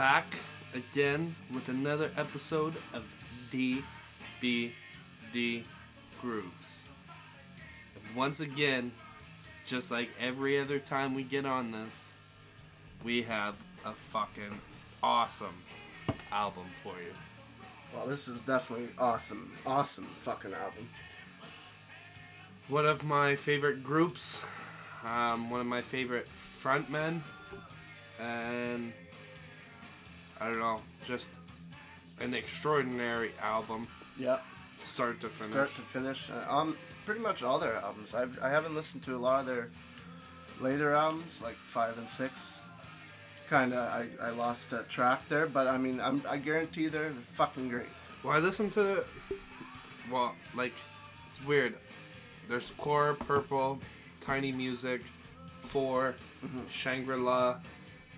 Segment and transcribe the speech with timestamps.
[0.00, 0.34] Back
[0.72, 3.04] again with another episode of
[3.52, 4.72] DBD
[6.22, 6.84] Grooves.
[7.94, 8.92] And once again,
[9.66, 12.14] just like every other time we get on this,
[13.04, 14.58] we have a fucking
[15.02, 15.62] awesome
[16.32, 17.12] album for you.
[17.94, 20.88] Well, this is definitely awesome, awesome fucking album.
[22.68, 24.46] One of my favorite groups,
[25.04, 26.26] um, one of my favorite
[26.58, 27.20] frontmen,
[28.18, 28.94] and
[30.40, 31.28] I don't know, just
[32.20, 33.86] an extraordinary album,
[34.18, 34.38] Yeah,
[34.82, 35.52] start to finish.
[35.52, 36.30] start to finish.
[36.30, 38.14] Uh, um, pretty much all their albums.
[38.14, 39.68] I've, I haven't listened to a lot of their
[40.60, 42.60] later albums, like five and six.
[43.48, 47.10] Kind of, I, I lost uh, track there, but I mean, I'm, I guarantee they're
[47.10, 47.88] fucking great.
[48.22, 49.04] Well, I listened to,
[50.10, 50.74] well, like,
[51.30, 51.74] it's weird.
[52.48, 53.80] There's Core, Purple,
[54.20, 55.00] Tiny Music,
[55.62, 56.14] 4,
[56.70, 57.56] Shangri La,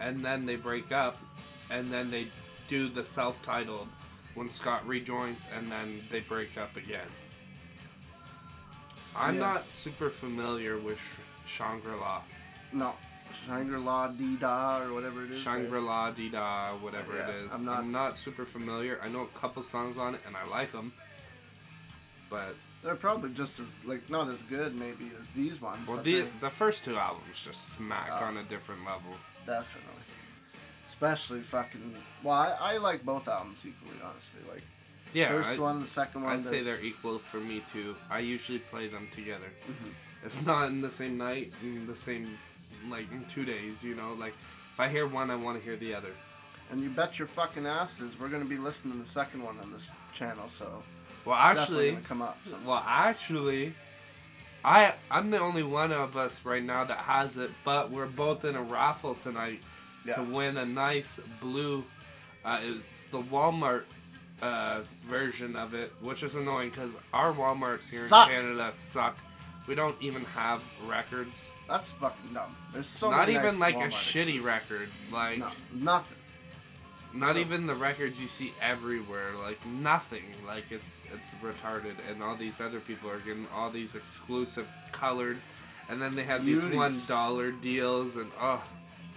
[0.01, 1.19] and then they break up,
[1.70, 2.28] and then they
[2.68, 3.88] do the self titled
[4.34, 7.08] when Scott rejoins, and then they break up again.
[9.14, 9.41] I'm Yeah.
[9.41, 12.22] not super familiar with Sh- Shangri La.
[12.72, 12.96] No,
[13.46, 15.40] Shangri La Dee Da or whatever it is.
[15.42, 17.52] Shangri La, Dee Da, whatever Yeah, it is.
[17.52, 18.98] I'm I'm not- not super familiar.
[19.02, 20.92] I know a couple songs on it, and I like them.
[22.30, 25.86] But They're probably just as like not as good maybe as these ones.
[25.88, 28.24] Well, the the first two albums just smack Oh.
[28.24, 29.16] on a different level.
[29.44, 30.02] definitely,
[31.03, 31.95] especially fucking.
[32.22, 34.41] Well, I, I like both albums equally, honestly.
[34.50, 34.62] Like
[35.12, 36.33] Yeah, first I, one, the second one.
[36.34, 37.97] I'd say they're- equal for me too.
[38.11, 39.92] I usually play them together, Mhm.
[40.27, 42.39] if not in the same night, in the same
[42.89, 43.83] like in two days.
[43.83, 44.35] You know, like
[44.74, 46.13] if I hear one, I want to hear the other.
[46.70, 49.70] And you bet your fucking asses we're gonna be listening to the second one on
[49.73, 50.83] this channel, so
[51.24, 52.39] Well, actually, gonna come up.
[52.45, 52.58] So.
[52.64, 53.74] well, actually,
[54.64, 58.45] I I'm the only one of us right now that has it, but we're both
[58.45, 59.61] in a raffle tonight
[60.05, 60.14] Yeah.
[60.17, 61.85] to win a nice blue.
[62.45, 63.85] Uh, it's the Walmart
[64.42, 68.29] uh, version of it, which is annoying because our WalMarts here Suck.
[68.29, 69.17] in Canada suck.
[69.68, 71.51] We don't even have records.
[71.68, 72.57] That's fucking dumb.
[72.73, 74.89] There's so not even nice like a shitty record.
[75.13, 76.19] Like No, nothing.
[77.14, 77.40] not no.
[77.40, 79.34] even the records you see everywhere.
[79.40, 80.24] Like nothing.
[80.45, 81.95] Like it's it's retarded.
[82.11, 85.39] And all these other people are getting all these exclusive colored.
[85.89, 88.63] And then they have these one dollar deals and oh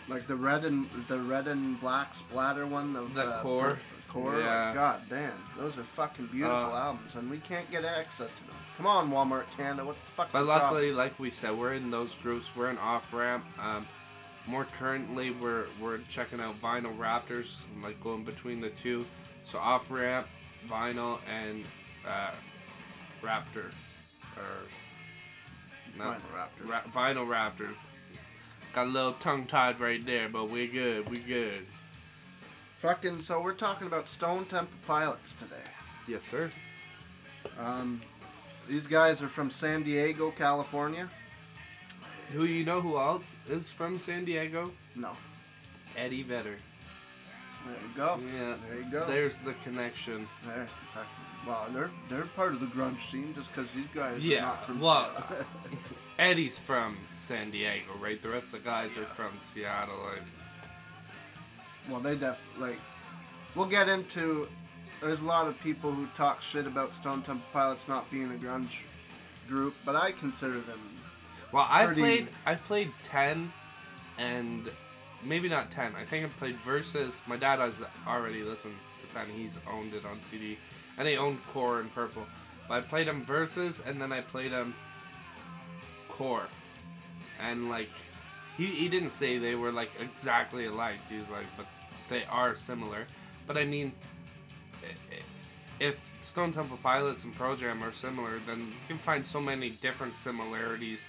[0.07, 3.79] Like the red and the red and black splatter one of The uh, core?
[4.07, 4.65] Core, Yeah.
[4.67, 6.79] like, god damn, those are fucking beautiful Uh.
[6.79, 8.55] albums, and we can't get access to them.
[8.77, 10.61] Come on, Walmart Canada, what the fuck's But the problem?
[10.73, 12.49] luckily, like we said, we're in those groups.
[12.55, 13.43] We're in off ramp.
[13.59, 13.87] Um,
[14.47, 19.05] more currently, we're we're checking out Vinyl Raptors, like going between the two.
[19.43, 20.27] So off ramp,
[20.69, 21.65] Vinyl, and
[22.07, 22.31] uh,
[23.23, 23.71] Raptor,
[24.37, 24.67] or
[25.97, 26.69] not Vinyl Raptors.
[26.69, 27.87] Ra- Vinyl Raptors.
[28.75, 31.09] Got a little tongue tied right there, but we're good.
[31.09, 31.65] We're good.
[32.79, 35.63] Fucking, so we're talking about Stone Temple Pilots today.
[36.09, 36.51] Yes, sir.
[37.57, 38.01] Um,
[38.67, 41.09] these guys are from San Diego, California.
[42.33, 44.73] Who you know who else is from San Diego?
[44.93, 45.11] No,
[45.95, 46.57] Eddie Vedder.
[47.65, 48.19] there we go.
[48.35, 48.57] Yeah.
[48.67, 49.05] There you go.
[49.05, 50.27] There's the connection.
[50.45, 51.09] There, fucking,
[51.47, 54.81] well, they're they're part of the grunge scene just because these guys are not from
[54.81, 55.45] well, Seattle.
[56.17, 58.21] Eddie's from San Diego, right?
[58.21, 60.07] The rest of the guys are from Seattle.
[60.15, 60.25] And
[61.89, 62.79] Well, they def like.
[63.53, 64.47] We'll get into.
[65.01, 68.37] There's a lot of people who talk shit about Stone Temple Pilots not being a
[68.37, 68.79] grunge
[69.47, 70.79] group, but I consider them.
[71.51, 73.51] well, I Pretty- played I played ten,
[74.17, 74.69] and
[75.23, 75.95] maybe not ten.
[75.95, 77.21] I think I played Versus.
[77.27, 77.73] My dad has
[78.07, 79.27] already listened to ten.
[79.29, 80.57] He's owned it on CD,
[80.97, 82.25] and he owned Core and Purple.
[82.67, 84.73] But I played them Versus, and then I played them
[86.17, 86.47] Core,
[87.41, 87.89] and like
[88.57, 90.99] he he didn't say they were like exactly alike.
[91.09, 91.65] He's like, but
[92.09, 93.05] they are similar.
[93.47, 93.91] But I mean,
[95.79, 99.69] if Stone Temple Pilots and Pearl Jam are similar, then you can find so many
[99.71, 101.07] different similarities.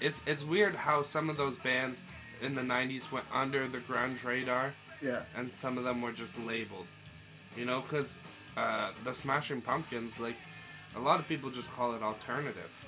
[0.00, 2.02] It's it's weird how some of those bands
[2.40, 5.20] in the '90s went under the grunge radar, Yeah.
[5.36, 6.86] and some of them were just labeled.
[7.56, 8.16] You know, because
[8.56, 10.36] uh, the Smashing Pumpkins, like
[10.96, 12.81] a lot of people just call it alternative,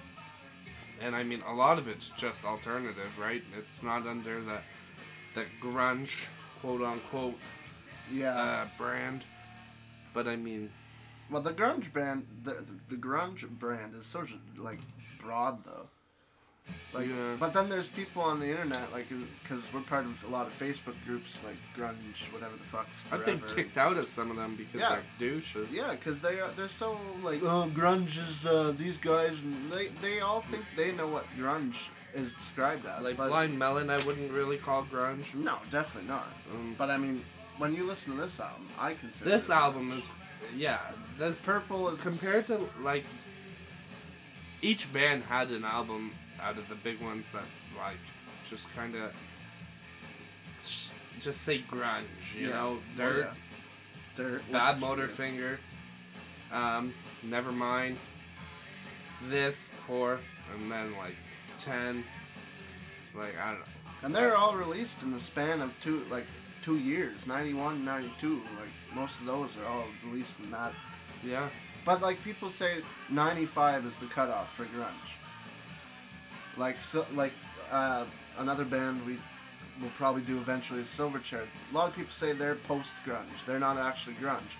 [1.00, 3.42] and I mean a lot of it's just alternative, right?
[3.58, 4.58] It's not under the
[5.34, 6.26] the grunge
[6.60, 7.34] quote unquote
[8.12, 8.34] Yeah.
[8.36, 9.24] uh, brand,
[10.12, 10.70] but I mean,
[11.30, 14.24] well, the grunge brand, the, the grunge brand is so
[14.56, 14.78] like
[15.18, 15.88] broad though.
[16.92, 17.34] Like, Yeah.
[17.40, 19.06] but then there's people on the internet, like,
[19.42, 23.24] because we're part of a lot of Facebook groups, like grunge, whatever the fuck's I've
[23.24, 25.00] been kicked out of some of them because Yeah.
[25.18, 25.70] they're douches.
[25.72, 30.20] Yeah, because they are they're so like oh grunge is uh, these guys they they
[30.20, 33.02] all think they know what grunge is described as.
[33.02, 35.34] Like but Blind Melon, I wouldn't really call grunge.
[35.34, 36.28] No, definitely not.
[36.52, 37.24] Um, But I mean,
[37.58, 40.08] when you listen to this album, I consider This album is,
[40.56, 40.78] yeah,
[41.18, 43.04] this Purple is compared to like
[44.62, 46.12] each band had an album
[46.44, 47.42] out of the big ones that
[47.76, 47.96] like
[48.48, 49.12] just kind of
[51.20, 52.04] just say grunge,
[52.36, 52.54] you Yeah.
[52.54, 53.34] know, Well, dirt, yeah.
[54.16, 54.42] Dirt.
[54.52, 55.58] Badmotorfinger,
[56.52, 57.98] um, never mind.
[59.28, 60.18] this whore,
[60.54, 61.16] and then like
[61.56, 62.04] ten,
[63.14, 63.66] like I don't know.
[64.02, 66.26] And they're all released in the span of two, like
[66.62, 68.42] two years, 91, 92.
[68.58, 70.74] Like most of those are all released in that.
[71.22, 71.48] Yeah,
[71.86, 75.14] But like people say, 95 is the cutoff for grunge.
[76.56, 77.32] Like so, like
[77.70, 78.04] uh,
[78.38, 79.18] another band we
[79.80, 81.42] will probably do eventually is Silverchair.
[81.70, 83.44] A lot of people say they're post grunge.
[83.46, 84.56] They're not actually grunge.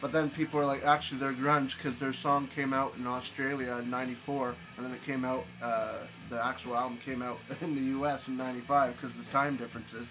[0.00, 3.76] But then people are like, actually, they're grunge because their song came out in Australia
[3.76, 5.44] in '94, and then it came out.
[5.62, 5.94] Uh,
[6.28, 8.28] the actual album came out in the U.S.
[8.28, 10.06] in '95 because of the time differences.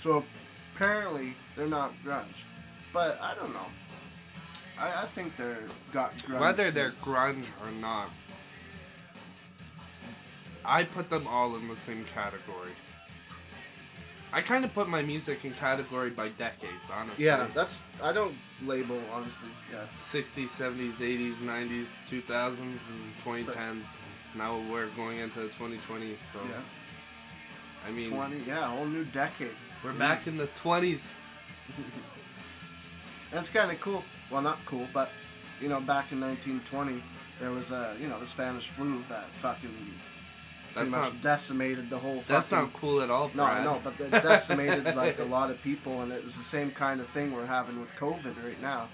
[0.00, 0.24] So
[0.74, 2.44] apparently, they're not grunge.
[2.92, 3.66] But I don't know.
[4.78, 5.62] I, I think they're
[5.92, 6.40] got grunge.
[6.40, 8.10] whether they're grunge or not,
[10.64, 12.70] I put them all in the same category.
[14.32, 17.24] I kind of put my music in category by decades, honestly.
[17.24, 18.34] Yeah, that's I don't
[18.64, 19.48] label honestly.
[19.72, 19.86] Yeah.
[19.98, 24.00] 60s, 70s, 80s, 90s, 2000s, and 2010s.
[24.36, 26.60] Now we're going into the 2020s, so Yeah.
[27.86, 28.38] I mean, Twenty.
[28.46, 29.50] Yeah, a whole new decade.
[29.82, 31.14] we're back in the 20s.
[33.32, 34.04] That's kind of cool.
[34.30, 35.10] Well, not cool, but
[35.60, 37.02] you know, back in 1920,
[37.40, 39.74] there was a you know the Spanish flu that fucking
[40.74, 42.22] That's pretty much not decimated the whole.
[42.26, 43.58] that's fucking, not cool at all, No, Brad.
[43.58, 46.70] I know, but it decimated like a lot of people, and it was the same
[46.70, 48.88] kind of thing we're having with COVID right now.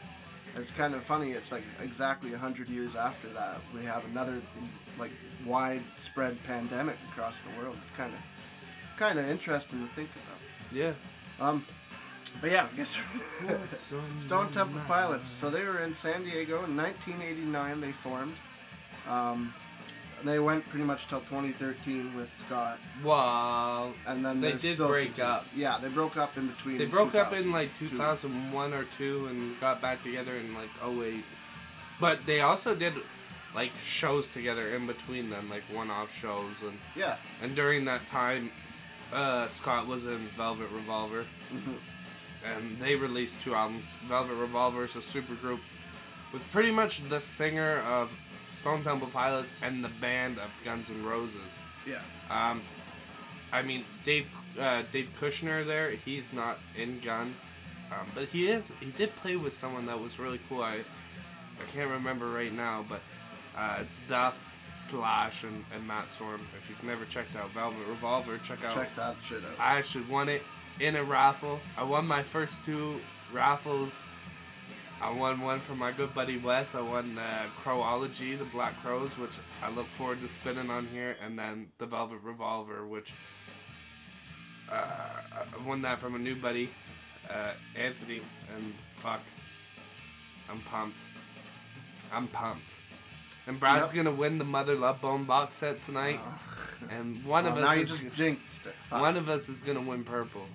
[0.57, 1.33] It's kind of funny.
[1.33, 4.41] It's like exactly hundred years after that, we have another
[4.99, 5.11] like
[5.45, 7.77] widespread pandemic across the world.
[7.83, 8.21] It's kind of
[8.99, 10.39] kind of interesting to think about.
[10.73, 10.93] Yeah.
[11.41, 11.65] Um,
[12.41, 12.99] but yeah, I guess
[14.19, 15.29] Stone Temple Pilots.
[15.29, 17.81] So they were in San Diego in 1989.
[17.81, 18.35] They formed.
[19.09, 19.55] Um,
[20.25, 23.93] they went pretty much till 2013 with Scott, Wow.
[24.07, 25.47] and then They did still break up.
[25.55, 26.79] Yeah, they broke up in between.
[26.79, 31.25] They broke up in like 2001 or 2 and got back together in like 08.
[32.01, 32.95] But they also did
[33.55, 37.17] like shows together in between them, like one-off shows and Yeah.
[37.43, 38.51] and during that time
[39.13, 41.25] uh, Scott was in Velvet Revolver
[41.55, 41.77] Mhm.
[42.45, 43.97] and they released two albums.
[44.09, 45.61] Velvet Revolver is a supergroup
[46.33, 48.11] with pretty much the singer of
[48.67, 51.61] Stone Temple Pilots and the band of Guns N' Roses.
[51.87, 52.01] Yeah.
[52.29, 52.63] Um,
[53.53, 54.29] I mean, Dave
[54.59, 55.91] uh, Dave Kushner there.
[55.91, 57.53] He's not in Guns,
[57.93, 58.75] um, but he is.
[58.81, 60.63] He did play with someone that was really cool.
[60.63, 63.03] I I can't remember right now, but
[63.57, 64.37] uh, it's Duff
[64.75, 66.41] Slash and, and Matt Sorum.
[66.59, 68.75] If you've never checked out Velvet Revolver, check out.
[68.75, 69.61] Check that shit out.
[69.61, 70.43] I actually won it
[70.81, 71.61] in a raffle.
[71.77, 73.01] I won my first two
[73.33, 74.03] raffles.
[75.01, 76.75] I won one from my good buddy Wes.
[76.75, 81.17] I won uh, Croweology, the Black Crowes, which I look forward to spinning on here,
[81.25, 83.13] and then the Velvet Revolver, which
[84.73, 86.71] uh, I won that from a new buddy,
[87.31, 88.21] uh, Anthony,
[88.57, 89.21] and fuck,
[90.51, 90.99] I'm pumped.
[92.13, 92.71] I'm pumped.
[93.47, 93.95] And Brad's Yep.
[94.05, 96.21] gonna win the Mother Love Bone box set tonight,
[96.89, 98.75] and one Well, of now us you is just jinxed it.
[98.89, 99.01] Fuck.
[99.03, 100.47] one of us is gonna win purple.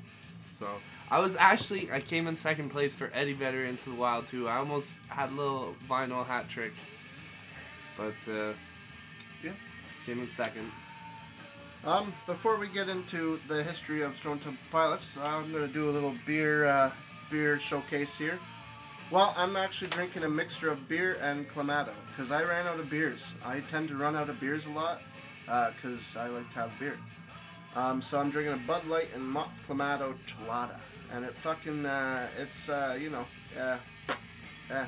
[0.52, 0.68] So
[1.10, 4.48] I was actually I came in second place for Eddie Vedder into the Wild too.
[4.48, 6.74] I almost had a little vinyl hat trick,
[7.98, 8.54] but uh,
[9.44, 9.52] Yeah.
[10.06, 10.72] came in second.
[11.84, 15.92] Um, before we get into the history of Stone Temple Pilots, I'm gonna do a
[15.92, 16.92] little beer uh,
[17.32, 18.38] beer showcase here.
[19.10, 22.90] Well, I'm actually drinking a mixture of beer and clamato because I ran out of
[22.90, 23.36] beers.
[23.44, 25.02] I tend to run out of beers a lot
[25.76, 26.98] because I like to have beer.
[27.76, 30.78] Um, so I'm drinking a Bud Light and Mott's Clamato Chelada,
[31.12, 33.26] and it fucking uh, it's uh, you know
[33.60, 33.78] uh,
[34.72, 34.86] uh,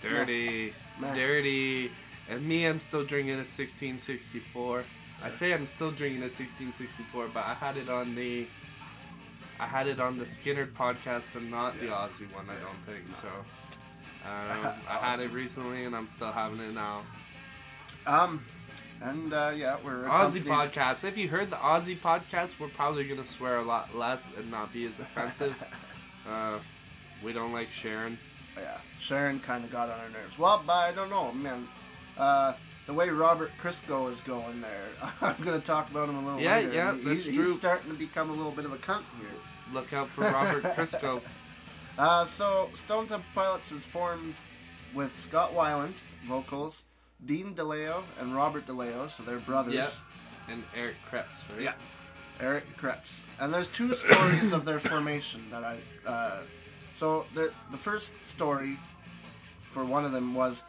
[0.00, 1.14] Dirty, Meh.
[1.14, 1.90] dirty.
[2.28, 4.84] And me, I'm still drinking a 1664.
[5.22, 8.46] I say I'm still drinking a 1664, but I had it on the.
[9.58, 11.86] I had it on the Skinner podcast and not the.
[11.86, 12.46] Aussie one.
[12.50, 13.28] I don't think so.
[14.28, 17.02] Um, I had it recently and I'm still having it now.
[18.06, 18.44] um,
[19.02, 21.04] and uh, yeah, we're Aussie accompanied- podcast.
[21.04, 24.72] If you heard the Aussie podcast, we're probably gonna swear a lot less and not
[24.72, 25.54] be as offensive.
[26.28, 26.58] uh,
[27.22, 28.18] we don't like Sharon.
[28.56, 30.38] Yeah, Sharon kind of got on our nerves.
[30.38, 31.68] Well, but I don't know, man.
[32.16, 32.54] Uh,
[32.86, 34.86] the way Robert Crisco is going there,
[35.20, 36.72] I'm gonna talk about him a little Yeah, later.
[36.72, 37.44] yeah, He- that's he's, true.
[37.44, 39.28] He's starting to become a little bit of a cunt here.
[39.72, 41.20] Look out for Robert Crisco.
[41.98, 44.34] Uh, so Stone Temple Pilots is formed
[44.94, 45.94] with Scott Weiland,
[46.26, 46.84] vocals,
[47.24, 49.74] Dean DeLeo and Robert DeLeo, so they're brothers.
[49.74, 49.90] Yep.
[50.50, 51.62] And Eric Kretz, right?
[51.62, 51.72] Yeah.
[52.40, 53.20] Eric Kretz.
[53.40, 55.78] And there's two stories of their formation that I.
[56.06, 56.40] Uh,
[56.92, 58.78] so the the first story
[59.62, 60.64] for one of them was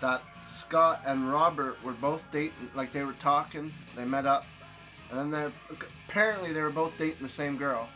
[0.00, 0.22] that
[0.52, 4.44] Scott and Robert were both dating, like they were talking, they met up,
[5.10, 5.76] and then they
[6.08, 7.88] apparently they were both dating the same girl,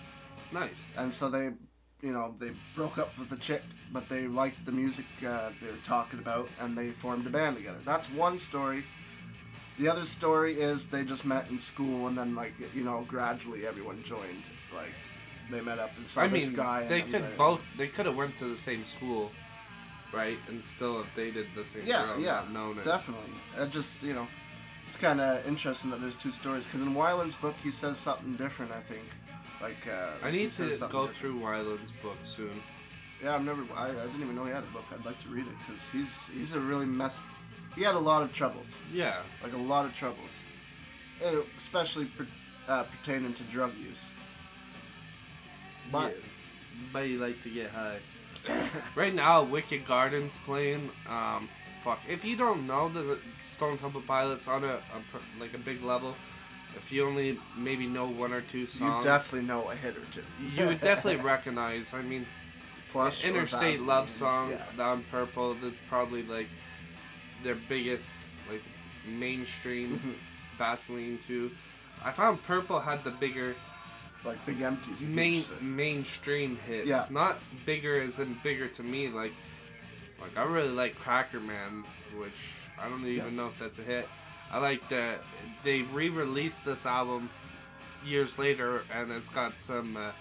[0.53, 0.95] Nice.
[0.97, 1.51] and so they,
[2.03, 3.63] you know, they broke up with the chick,
[3.93, 7.57] but they liked the music uh, they were talking about, and they formed a band
[7.57, 7.79] together.
[7.85, 8.85] That's one story.
[9.79, 13.67] The other story is they just met in school, and then like you know, gradually
[13.67, 14.45] everyone joined.
[14.75, 14.93] Like
[15.51, 16.87] they met up and saw I this mean, guy.
[16.87, 17.61] they could both.
[17.77, 19.31] They could have went to the same school,
[20.13, 22.21] right, and still have dated the same Yeah, girl.
[22.21, 22.85] yeah, it.
[22.85, 23.31] Definitely.
[23.57, 24.27] It just, you know,
[24.87, 26.65] it's kind of interesting that there's two stories.
[26.65, 29.03] Because in Weiland's book, he says something different, I think.
[29.61, 31.15] Like, uh, I need to go different.
[31.17, 32.63] through Weiland's book soon.
[33.23, 34.85] Yeah, I've never, I, I didn't even know he had a book.
[34.93, 37.23] I'd like to read it because he's, he's a really mess.
[37.75, 38.77] He had a lot of troubles.
[38.93, 39.23] Yeah.
[39.43, 40.31] Like, a lot of troubles.
[41.25, 42.27] Uh, Especially per,
[42.69, 44.11] uh, pertaining to drug use.
[45.91, 46.23] But, yeah.
[46.93, 47.99] But you like to get high.
[48.95, 50.91] right now, Wicked Gardens playing.
[51.09, 51.49] Um,
[51.83, 52.01] fuck.
[52.09, 56.15] If you don't know the Stone Temple Pilots on a, a like a big level,
[56.79, 60.05] if you only maybe know one or two songs, you definitely know a hit or
[60.13, 60.23] two.
[60.55, 61.93] you would definitely recognize.
[61.95, 62.27] I mean,
[62.91, 64.85] plus Interstate Love Song, Yeah.
[64.85, 65.55] on Purple.
[65.63, 66.49] That's probably like
[67.43, 68.15] their biggest
[68.51, 68.63] like
[69.07, 69.99] mainstream.
[69.99, 70.15] Mhm.
[70.59, 71.51] Vaseline too.
[72.05, 73.55] I found Purple had the bigger
[74.25, 75.03] Like Big Empties.
[75.03, 75.63] main hit.
[75.63, 76.87] mainstream hits.
[76.89, 77.07] Yeah.
[77.11, 79.09] Not bigger as in bigger to me.
[79.09, 79.33] Like,
[80.21, 81.85] like I really like Crackerman,
[82.17, 82.43] which
[82.81, 83.31] I don't even Yeah.
[83.31, 84.09] know if that's a hit.
[84.51, 85.21] I like that
[85.65, 87.31] they re-released this album
[88.05, 90.13] years later, and it's got some uh,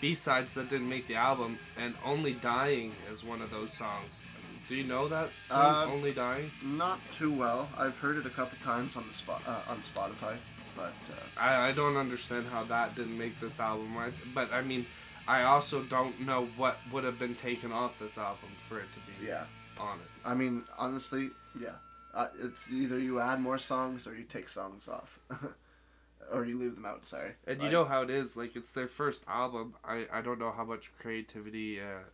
[0.00, 4.22] B-sides that didn't make the album, and Only Dying is one of those songs.
[4.68, 5.30] Do you know that?
[5.48, 6.50] song, Uh, Only Dying.
[6.62, 7.68] Not too well.
[7.76, 10.36] I've heard it a couple times on the spot uh, on Spotify,
[10.76, 13.96] but uh, I, I don't understand how that didn't make this album.
[13.98, 14.86] I, but I mean,
[15.26, 19.00] I also don't know what would have been taken off this album for it to
[19.20, 19.44] be yeah.
[19.78, 20.08] on it.
[20.24, 21.70] I mean, honestly, yeah.
[22.14, 25.20] Uh, it's either you add more songs or you take songs off,
[26.32, 27.04] or you leave them out.
[27.06, 27.32] Sorry.
[27.46, 28.36] And you know how it is.
[28.36, 29.74] Like it's their first album.
[29.84, 31.80] I, I don't know how much creativity.
[31.80, 32.04] Uh,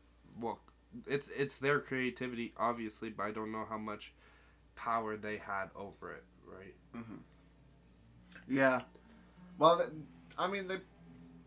[0.40, 0.60] well,
[1.06, 4.12] it's it's their creativity obviously, but I don't know how much
[4.74, 6.24] power they had over it.
[6.46, 6.74] Right.
[8.48, 8.82] Yeah.
[9.58, 9.90] Well, th-
[10.38, 10.78] I mean, they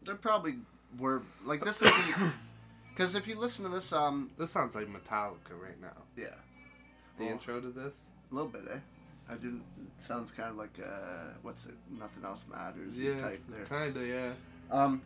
[0.06, 0.56] they probably
[0.98, 2.32] were like this isn't
[2.94, 6.04] because if you listen to this, um, This sounds like Metallica right now.
[6.18, 6.36] yeah,
[7.18, 8.08] The Well, intro to this.
[8.32, 8.78] A little bit, eh?
[9.30, 9.64] I didn't.
[9.78, 11.76] It sounds kind of like uh, what's it?
[12.00, 13.00] Nothing else matters.
[13.00, 13.66] Yeah, type there.
[13.66, 14.06] kinda.
[14.06, 14.32] Yeah.
[14.76, 15.02] Um,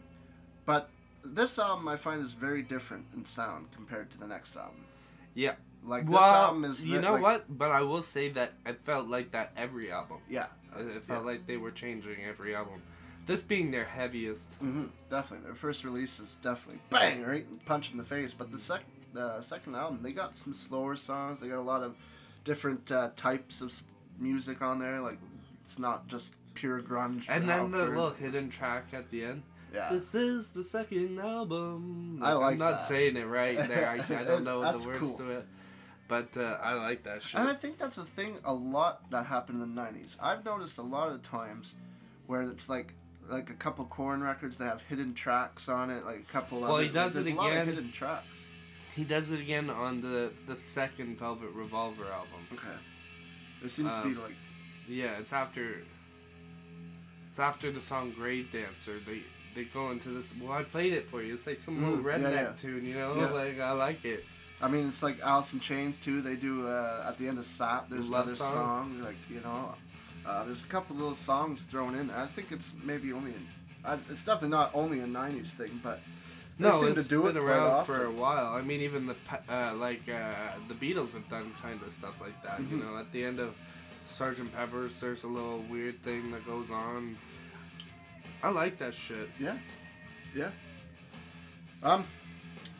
[0.65, 0.89] but
[1.25, 4.85] this album I find is very different in sound compared to the next album.
[5.33, 5.55] Yeah.
[5.85, 6.85] Like this well, album is.
[6.85, 7.57] you know like- what?
[7.57, 10.19] But I will say that it felt like that every album.
[10.29, 10.47] Yeah.
[10.79, 11.31] It it felt Yeah.
[11.31, 12.81] like they were changing every album.
[13.25, 14.51] This being their heaviest.
[14.61, 15.45] Mm-hmm, definitely.
[15.45, 18.33] Their first release is definitely bang right, punch in the face.
[18.33, 18.81] But the sec
[19.13, 21.39] the second album, they got some slower songs.
[21.41, 21.95] They got a lot of
[22.43, 23.73] different uh, types of
[24.19, 24.99] music on there.
[24.99, 25.19] Like
[25.63, 27.27] it's not just pure grunge.
[27.29, 29.43] And then the little hidden track at the end.
[29.73, 29.89] Yeah.
[29.91, 32.19] This is the second album.
[32.21, 32.81] I like I'm not that.
[32.81, 33.89] saying it right there.
[33.89, 35.17] I, I don't know the words cool.
[35.17, 35.45] to it.
[36.07, 37.39] But uh, I like that shit.
[37.39, 40.17] And I think that's a thing a lot that happened in the '90s.
[40.21, 41.75] I've noticed a lot of times
[42.27, 42.93] where it's like
[43.29, 46.59] like a couple Korn records that have hidden tracks on it, like a couple.
[46.59, 47.65] Well, other, he does it a lot of again.
[47.67, 48.27] hidden tracks.
[48.95, 52.41] He does it again on the, the second Velvet Revolver album.
[52.53, 52.67] Okay.
[53.59, 54.35] There seems to be Um, like
[54.87, 55.81] Yeah, it's after.
[57.29, 58.99] It's after the song Grave Dancer.
[59.05, 59.21] They
[59.55, 60.33] they go into this.
[60.39, 61.33] Well, I played it for you.
[61.33, 62.51] It's like some little Mm, yeah, redneck yeah.
[62.55, 63.15] tune, you know.
[63.15, 63.29] Yeah.
[63.31, 64.23] Like I like it.
[64.61, 66.21] I mean, it's like Alice in Chains too.
[66.21, 67.89] They do uh, at the end of Sap.
[67.89, 68.51] There's Love another song?
[68.51, 69.01] song.
[69.03, 69.75] like you know.
[70.25, 72.09] Uh, there's a couple little songs thrown in.
[72.11, 73.31] I think it's maybe only.
[73.31, 73.47] In,
[73.83, 75.99] I, it's definitely not only a '90s thing, but
[76.59, 78.53] they No, seem it's to do been it around for a while.
[78.53, 79.15] I mean, even the
[79.49, 80.33] uh, like uh,
[80.67, 82.59] the Beatles have done kind of stuff like that.
[82.61, 82.83] You Mhm.
[82.91, 83.55] know, at the end of
[84.05, 87.17] Sergeant Pepper's, there's a little weird thing that goes on.
[88.43, 89.29] I like that shit.
[89.39, 89.57] Yeah,
[90.35, 90.51] yeah.
[91.81, 92.05] Um,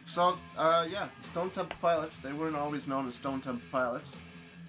[0.06, 2.18] so uh, yeah, Stone Temple Pilots.
[2.18, 4.18] They weren't always known as Stone Temple Pilots.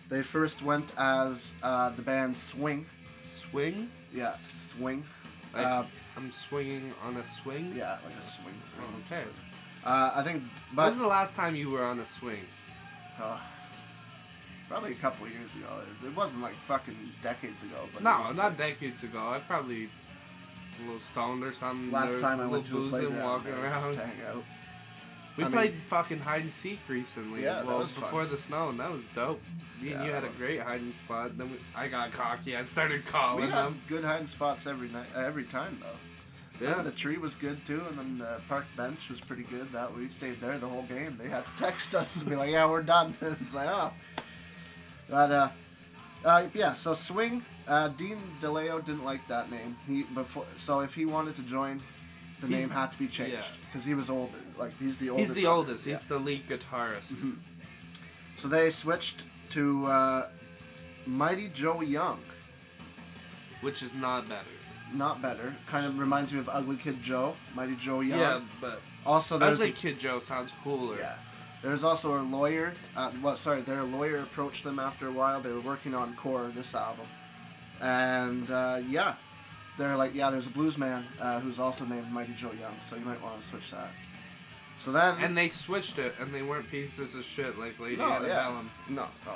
[0.08, 2.86] They first went as uh, the band Swing.
[3.24, 3.90] Swing.
[4.12, 5.04] Yeah, Swing.
[5.54, 5.84] Like uh,
[6.16, 7.72] I'm swinging on a swing.
[7.76, 8.54] yeah, like a swing.
[9.06, 9.24] Okay.
[9.84, 10.42] Uh, I think,
[10.72, 12.40] but When's the last time you were on a swing?
[13.22, 13.38] uh,
[14.68, 15.66] probably a couple of years ago.
[16.02, 17.76] It, it wasn't like fucking decades ago.
[17.92, 19.18] But it No, was, not like, decades ago.
[19.18, 19.84] I probably
[20.80, 21.90] a little stoned or something.
[21.92, 23.94] Last or time I went to a boozing, playground, walking uh, just around.
[23.96, 24.44] to hang out.
[25.36, 27.42] We I mean- played fucking hide and seek recently.
[27.42, 28.04] Yeah, that well, was fun.
[28.04, 29.42] before the snow, and that was dope.
[29.80, 31.36] Me and you had a was- great hiding spot.
[31.36, 32.56] Then we, I got cocky.
[32.56, 33.80] I started We calling had them.
[33.88, 35.98] good hiding spots every night, uh, every time though.
[36.64, 36.82] Yeah.
[36.82, 39.72] the tree was good too, and then the park bench was pretty good.
[39.72, 41.16] That we stayed there the whole game.
[41.20, 43.92] They had to text us and be like, "Yeah, we're done." it's like, oh,
[45.08, 45.48] but uh,
[46.24, 46.72] uh, yeah.
[46.72, 47.44] So swing.
[47.66, 49.76] Uh, Dean DeLeo didn't like that name.
[49.88, 51.82] He before, so if he wanted to join,
[52.40, 53.42] the He's- name had to be changed yeah.
[53.66, 54.30] because he was old.
[54.58, 55.28] Like he's the oldest.
[55.28, 55.84] He's the oldest.
[55.84, 57.14] He's the lead guitarist.
[58.36, 60.28] So they switched to uh,
[61.06, 62.20] Mighty Joe Young.
[63.60, 64.44] which is not better.
[64.92, 65.54] Not better.
[65.66, 68.18] Kind of reminds me of Ugly Kid Joe, Mighty Joe Young.
[68.18, 70.96] Yeah, but Also, there's Ugly a, Kid Joe sounds cooler.
[70.98, 71.16] yeah.
[71.62, 72.74] There's also a lawyer.
[72.94, 75.40] Uh, well, sorry, their lawyer approached them after a while.
[75.40, 77.06] They were working on Core, this album,
[77.80, 79.14] and uh, yeah,
[79.76, 82.96] they're like, yeah, there's a blues man uh, who's also named Mighty Joe Young, so
[82.96, 83.90] you might want to switch that.
[84.76, 88.24] So then, And they switched it, and they weren't pieces of shit like Lady No,
[88.24, 88.62] yeah.
[88.88, 89.32] No, oh.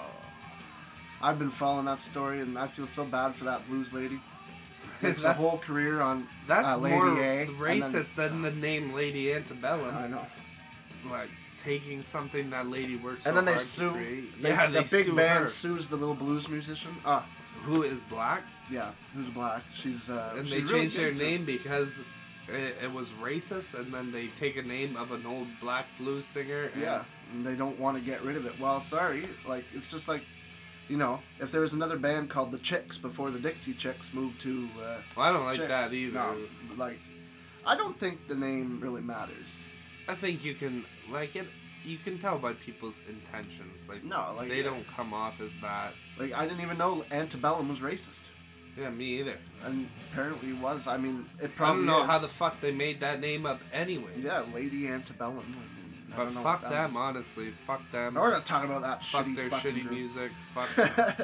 [1.21, 4.21] I've been following that story, and I feel so bad for that blues lady.
[5.01, 7.43] It's a whole career on That's uh, Lady more A.
[7.43, 9.95] and then- racist than the name Lady Antebellum.
[9.95, 10.27] I know.
[11.09, 13.93] like taking something that lady worked so and then they sue.
[14.41, 15.49] They, yeah, the big band her.
[15.49, 16.97] sues the little blues musician.
[17.05, 17.27] Ah,
[17.65, 19.63] who is black, yeah, who's black.
[19.73, 22.03] She's uh, and she's they really changed their name because
[22.49, 26.25] it, it was racist, and then they take a name of an old black blues
[26.25, 26.71] singer.
[26.73, 28.59] And Yeah, and they don't want to get rid of it.
[28.61, 30.23] Well, sorry, like it's just like,
[30.89, 34.41] you know, if there was another band called the Chicks before the Dixie Chicks moved
[34.43, 34.69] to.
[34.81, 35.69] Uh, Well, I don't like Chicks.
[35.69, 36.15] that either.
[36.15, 36.37] No,
[36.77, 36.99] like,
[37.67, 39.65] I don't think the name really matters.
[40.09, 41.47] I think you can like it.
[41.85, 43.89] You can tell by people's intentions.
[43.89, 45.93] Like No, like they don't come off as that.
[46.19, 48.25] Like I didn't even know Antebellum was racist,
[48.79, 49.37] Yeah, me either.
[49.65, 50.87] and apparently was.
[50.87, 51.83] I mean, it probably.
[51.85, 52.11] I don't know is.
[52.11, 54.19] how the fuck they made that name up, anyways.
[54.23, 55.57] Yeah, Lady Antebellum.
[56.13, 57.01] I But fuck them, was.
[57.01, 57.51] honestly.
[57.67, 58.15] Fuck them.
[58.15, 59.91] We're not talking about that Fuck shitty their shitty group.
[59.93, 60.31] music.
[60.55, 61.15] Fuck them.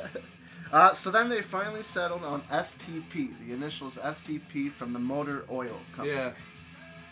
[0.72, 5.80] Uh, so then they finally settled on STP, the initials STP from the Motor Oil
[5.94, 6.16] Company.
[6.16, 6.32] yeah.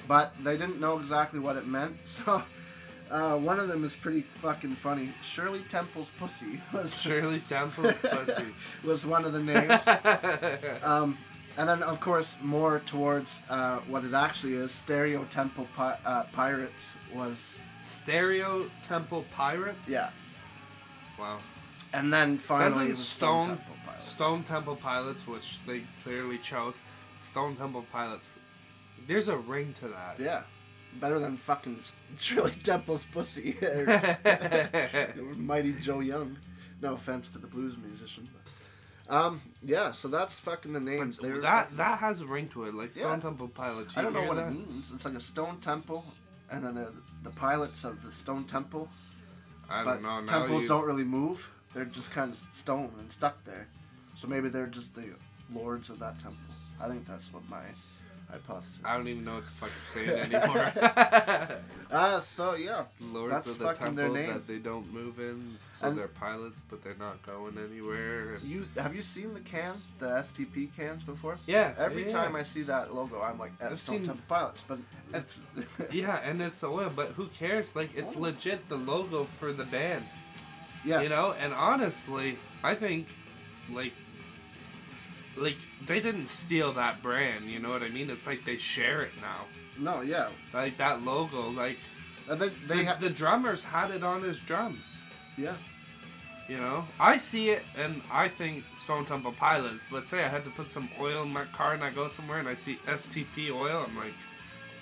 [0.09, 2.43] But they didn't know exactly what it meant, so
[3.13, 5.11] uh, one of them is pretty fucking funny.
[5.23, 8.47] Shirley Temple's Pussy was, Shirley Temple's pussy.
[8.83, 9.87] was one of the names.
[10.83, 11.19] Um,
[11.57, 16.25] and then, of course, more towards uh, what it actually is, Stereo Temple Pi- uh,
[16.33, 19.89] Pirates was, Stereo Temple Pirates?
[19.89, 20.11] yeah.
[21.19, 21.39] Wow.
[21.93, 24.09] And then finally, Doesn't was Stone Temple Pilots.
[24.09, 26.81] Stone Temple Pilots, which they clearly chose,
[27.21, 28.39] Stone Temple Pilots.
[29.07, 30.17] There's a ring to that.
[30.19, 30.43] Yeah.
[31.01, 31.79] Better than fucking
[32.19, 33.57] Shirley Temple's pussy.
[33.63, 36.37] or Mighty Joe Young.
[36.81, 38.29] No offense to the blues musician.
[39.07, 41.19] But, um, yeah, so that's fucking the names.
[41.19, 43.19] But that that has a ring to it, like Stone Yeah.
[43.21, 43.97] Temple Pilots.
[43.97, 44.49] I don't know what that?
[44.49, 44.93] it means.
[44.93, 46.05] It's like a stone temple,
[46.51, 48.89] and then the, the pilots of the stone temple.
[49.69, 50.21] I But don't know.
[50.21, 51.49] Now temples you, don't really move.
[51.75, 53.69] They're just kind of stone and stuck there.
[54.15, 55.05] So maybe they're just the
[55.53, 56.39] lords of that temple.
[56.81, 57.65] I think that's what my
[58.33, 58.81] hypothesis.
[58.85, 60.73] I don't even know what the fuck you're saying anymore.
[61.93, 64.33] Ah, so yeah, Lords That's of the fucking their temple name.
[64.33, 68.35] that they don't move in, so And- they're pilots, but they're not going anywhere.
[68.37, 71.39] and- you have you seen the can, the STP cans before?
[71.47, 71.75] Yeah.
[71.79, 72.13] Every yeah.
[72.13, 74.79] time I see that logo, I'm like, I've that's Stone seen- Temple Pilots, but
[75.15, 75.41] it's
[75.93, 77.77] Yeah, and it's oil, but who cares?
[77.77, 80.05] Like, it's legit the logo for the band.
[80.85, 83.09] yeah, You know, and honestly, I think,
[83.71, 83.93] like,
[85.43, 87.51] like they didn't steal that brand.
[87.51, 88.11] You know what I mean?
[88.11, 89.47] It's like they share it now.
[89.79, 91.79] no, yeah, Like that logo, like
[92.29, 94.99] they they the, have the drummers had it on his drums.
[95.37, 95.55] yeah.
[96.49, 99.87] You know, I see it and I think Stone Temple Pilots.
[99.91, 102.39] But say I had to put some oil in my car and I go somewhere
[102.41, 104.13] and I see STP oil, I'm like,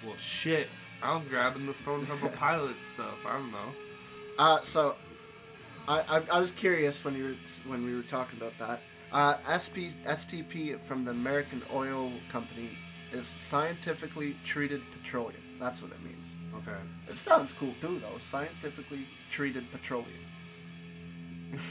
[0.05, 0.69] well, shit.
[1.03, 3.25] I'm grabbing the Stone Temple Pilots stuff.
[3.27, 3.73] I don't know.
[4.39, 4.97] Uh, so,
[5.87, 7.37] I, I I was curious when you were
[7.71, 8.81] when we were talking about that.
[9.13, 12.71] Uh, SP STP from the American Oil Company
[13.13, 15.43] is scientifically treated petroleum.
[15.59, 16.37] That's what it means.
[16.59, 16.79] Okay.
[17.09, 18.19] It sounds cool too, though.
[18.25, 20.07] Scientifically treated petroleum.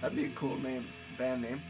[0.00, 0.84] That'd be a cool name,
[1.16, 1.62] band name.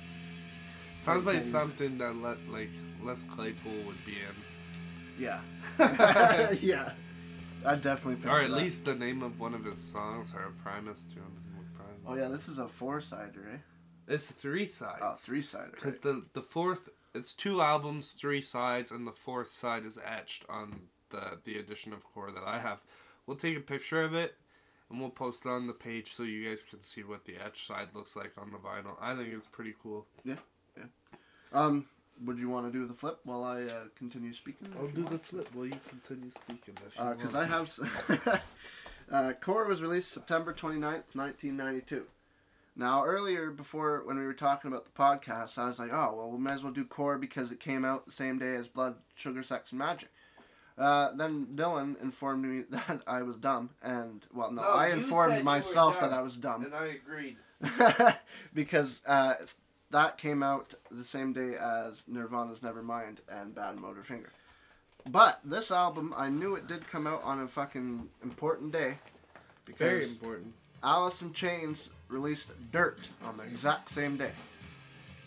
[0.98, 2.70] Sounds like something that let like
[3.02, 4.36] Les Claypool would be in,
[5.18, 5.40] Yeah.
[6.60, 6.92] yeah.
[7.64, 8.28] I definitely.
[8.28, 8.56] or at that.
[8.56, 11.22] least the name of one of his songs or a Primus tune.
[12.04, 13.56] Oh yeah, this is a four-sider, eh?
[14.12, 15.00] It's three sides.
[15.02, 15.70] Oh, three-sider.
[15.72, 16.02] Because Right?
[16.02, 20.88] the the fourth, it's two albums, three sides, and the fourth side is etched on
[21.10, 22.80] the the edition of Core that I have.
[23.26, 24.36] We'll take a picture of it,
[24.90, 27.66] and we'll post it on the page so you guys can see what the etched
[27.66, 28.96] side looks like on the vinyl.
[29.00, 30.06] I think it's pretty cool.
[30.24, 30.36] Yeah,
[30.76, 30.84] yeah.
[31.52, 31.86] Um,
[32.24, 34.68] would you want to do the flip while I uh, continue speaking?
[34.78, 36.74] I'll do the flip while you continue speaking.
[36.74, 37.36] Because want.
[37.36, 38.42] I have.
[39.10, 42.04] uh, Core was released September 29th, 1992.
[42.74, 46.30] Now, earlier, before when we were talking about the podcast, I was like, oh, well,
[46.30, 48.96] we might as well do Core because it came out the same day as Blood,
[49.14, 50.06] Sugar, Sex, and Magik.
[50.78, 54.90] Uh, then Dylan informed me that I was dumb, and, well, no, No, I you
[54.92, 56.10] said you informed myself dumb.
[56.10, 56.64] that I was dumb.
[56.64, 57.36] and I agreed.
[58.54, 59.34] because uh,
[59.90, 64.28] that came out the same day as Nirvana's Nevermind and Badmotorfinger.
[65.10, 68.94] But this album, I knew it did come out on a fucking important day
[69.66, 70.54] Very because important.
[70.82, 74.32] Alice in Chains released Dirt on the exact same day.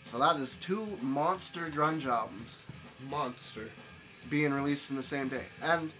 [0.04, 2.64] So that is two monster grunge albums
[3.10, 3.70] Monster.
[4.30, 5.46] being released in the same day.
[5.62, 5.92] And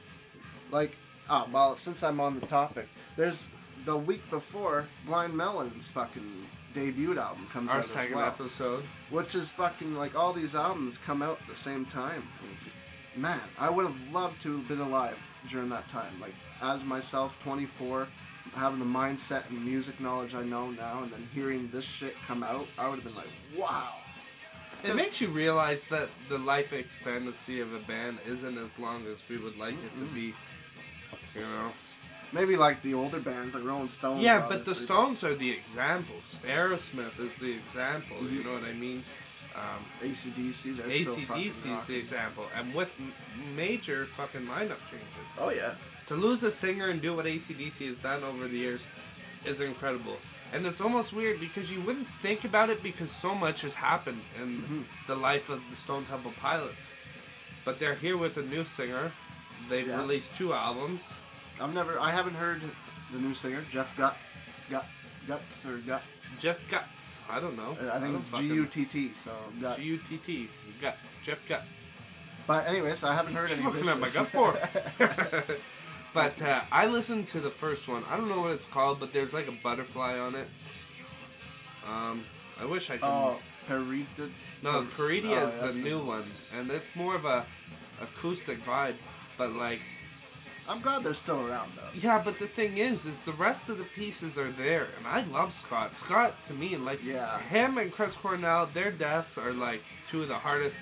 [0.71, 0.97] like,
[1.29, 3.49] oh well, since I'm on the topic, there's
[3.85, 8.85] the week before Blind Melon's fucking debut album comes Our out as second well, episode.
[9.11, 12.23] which is fucking like all these albums come out at the same time.
[12.53, 12.73] It's-
[13.17, 15.19] man, I would have loved to have been alive
[15.49, 16.21] during that time.
[16.21, 18.07] Like as myself, 24,
[18.57, 22.43] having the mindset and music knowledge I know now, and then hearing this shit come
[22.43, 23.93] out, I would have been like, wow.
[24.83, 29.23] It makes you realize that the life expectancy of a band isn't as long as
[29.29, 30.35] we would like it to be.
[31.35, 31.73] You know.
[32.33, 34.23] Maybe like the older bands, like Rolling Stones.
[34.23, 36.39] Yeah, but the Stones are the examples.
[36.47, 38.17] Aerosmith is the example.
[38.23, 38.45] You Mhm.
[38.45, 39.05] know what I mean?
[39.55, 42.93] Um, ACDC, they're ACDC is the example, and with
[43.55, 45.29] major fucking lineup changes.
[45.39, 45.75] Oh yeah.
[46.09, 48.87] To lose a singer and do what ACDC has done over the years
[49.45, 50.17] is incredible.
[50.53, 54.21] And it's almost weird because you wouldn't think about it because so much has happened
[54.41, 54.85] in Mhm.
[55.09, 56.93] the life of the Stone Temple Pilots.
[57.65, 59.11] But they're here with a new singer.
[59.69, 59.97] They've Yeah.
[59.99, 61.17] released two albums.
[61.61, 62.63] I've never, I haven't heard
[63.11, 64.17] the new singer Jeff Gutt,
[64.71, 64.87] Gut,
[65.27, 66.03] Guts or Gut.
[66.39, 67.21] Jeff Guts.
[67.29, 67.73] I don't know.
[67.73, 69.13] I think don't it's G U T T.
[69.15, 69.79] So Gut.
[69.79, 70.49] G U T T.
[70.81, 70.97] Gut.
[71.25, 71.65] Jeff Gutt.
[72.47, 73.63] But anyways, I haven't heard any.
[73.63, 74.57] you of his looking at my gut for?
[76.15, 78.05] but uh, I listened to the first one.
[78.11, 80.49] I don't know what it's called, but there's like a butterfly on it.
[81.89, 82.25] Um,
[82.61, 83.05] I wish I could.
[83.05, 83.37] oh,
[83.69, 84.31] Perita.
[84.63, 86.25] no, Perdida oh, is the that's the- new one,
[86.57, 87.45] and it's more of a
[88.03, 88.95] acoustic vibe.
[89.39, 89.81] But like,
[90.69, 91.91] I'm glad they're still around though.
[91.95, 95.23] yeah, but the thing is, is the rest of the pieces are there, and I
[95.33, 95.95] love Scott.
[95.95, 97.39] Scott to me, like, Yeah.
[97.41, 100.81] him and Chris Cornell, their deaths are like two of the hardest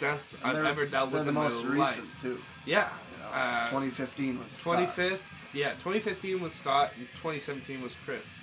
[0.00, 1.96] deaths I've ever dealt with the in my most life.
[2.00, 2.38] recent too.
[2.66, 2.88] Yeah.
[3.34, 4.52] Uh, 2015 was.
[4.52, 4.92] Scott's.
[4.92, 5.20] 25th
[5.52, 8.40] yeah 2015 was scott and 2017 was chris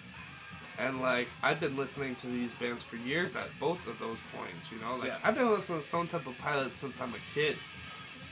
[0.79, 4.71] and like i've been listening to these bands for years at both of those points
[4.71, 5.17] you know like Yeah.
[5.23, 7.57] i've been listening to stone temple pilots since i'm a kid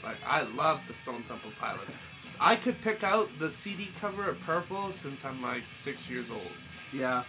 [0.02, 1.98] like i love the stone temple pilots
[2.40, 6.52] i could pick out the cd cover of purple since i'm like six years old
[6.94, 7.24] Yeah,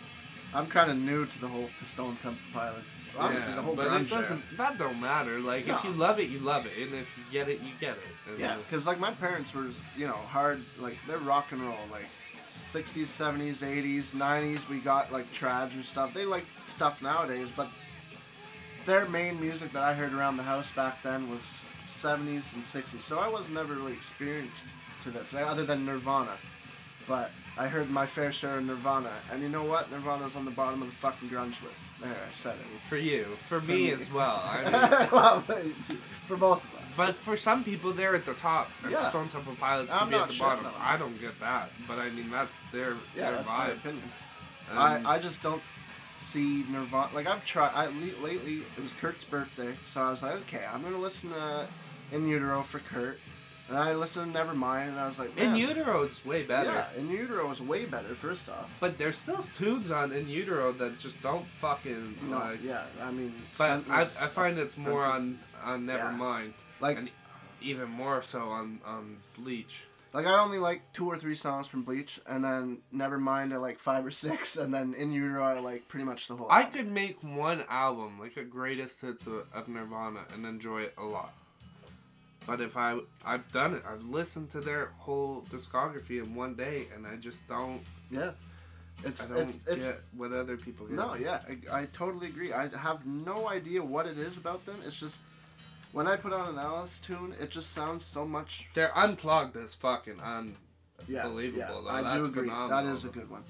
[0.52, 3.10] I'm kind of new to the whole to Stone Temple Pilots.
[3.16, 4.56] Honestly, yeah, the whole but grunge it doesn't era.
[4.56, 7.48] that don't matter like if you love it you love it and if you get
[7.48, 10.98] it you get it and Yeah, because like my parents were, you know, hard like
[11.06, 12.06] they're rock and roll, like
[12.50, 14.68] 60s, 70s, 80s, 90s.
[14.68, 16.12] We got like trad and stuff.
[16.12, 17.68] They like stuff nowadays, but
[18.86, 23.00] their main music that I heard around the house back then was 70s and 60s.
[23.00, 24.64] So I was never really experienced
[25.02, 26.36] to this, other than Nirvana.
[27.06, 29.90] But I heard my fair share of Nirvana, and you know what?
[29.90, 31.84] Nirvana's on the bottom of the fucking grunge list.
[32.00, 32.80] There, I said it.
[32.88, 33.90] for you for, For me, me.
[33.90, 34.62] as well I
[35.00, 36.96] mean, well, for both of us.
[36.96, 38.98] But for some people, they're at the top, and Yeah.
[38.98, 40.72] Stone Temple Pilots can I'm be at the shitting bottom.
[40.80, 43.76] I don't get that, but I mean that's their yeah, their that's my vibe.
[43.76, 44.04] opinion.
[44.70, 45.62] And I, I just don't
[46.18, 47.10] see Nirvana.
[47.14, 47.72] Like I've tried.
[47.74, 47.88] I
[48.22, 51.66] lately it was Kurt's birthday, so I was like, okay, I'm gonna listen to
[52.12, 53.18] In Utero for Kurt,
[53.70, 56.86] and I listened to Nevermind, and I was like, In Utero Utero's way better, Yeah,
[57.00, 58.14] In Utero was way better.
[58.14, 62.62] First off, but there's still tunes on In Utero that just don't fucking no, like.
[62.62, 65.98] yeah, I mean, But I, I uh, find it's more on on Yeah.
[65.98, 67.10] Nevermind, like and
[67.62, 69.84] even more so on on Bleach.
[70.12, 73.78] like I only like two or three songs from Bleach, and then Nevermind I like
[73.78, 76.50] five or six, and then In Utero I like pretty much the whole.
[76.50, 76.72] I album.
[76.72, 81.04] could make one album like a greatest hits of, of Nirvana and enjoy it a
[81.04, 81.34] lot.
[82.50, 86.88] But if I I've done it, I've listened to their whole discography in one day,
[86.92, 87.80] and I just don't.
[88.10, 88.32] yeah,
[89.04, 90.96] it's I don't it's it's get what other people get.
[90.96, 92.52] No, yeah, I, I totally agree.
[92.52, 94.80] I have no idea what it is about them.
[94.84, 95.22] It's just
[95.92, 98.68] when I put on an Alice tune, it just sounds so much.
[98.74, 100.58] They're unplugged as fucking unbelievable.
[101.06, 101.88] Yeah, yeah, though.
[101.88, 102.48] I That's do agree.
[102.48, 103.44] That is a good one,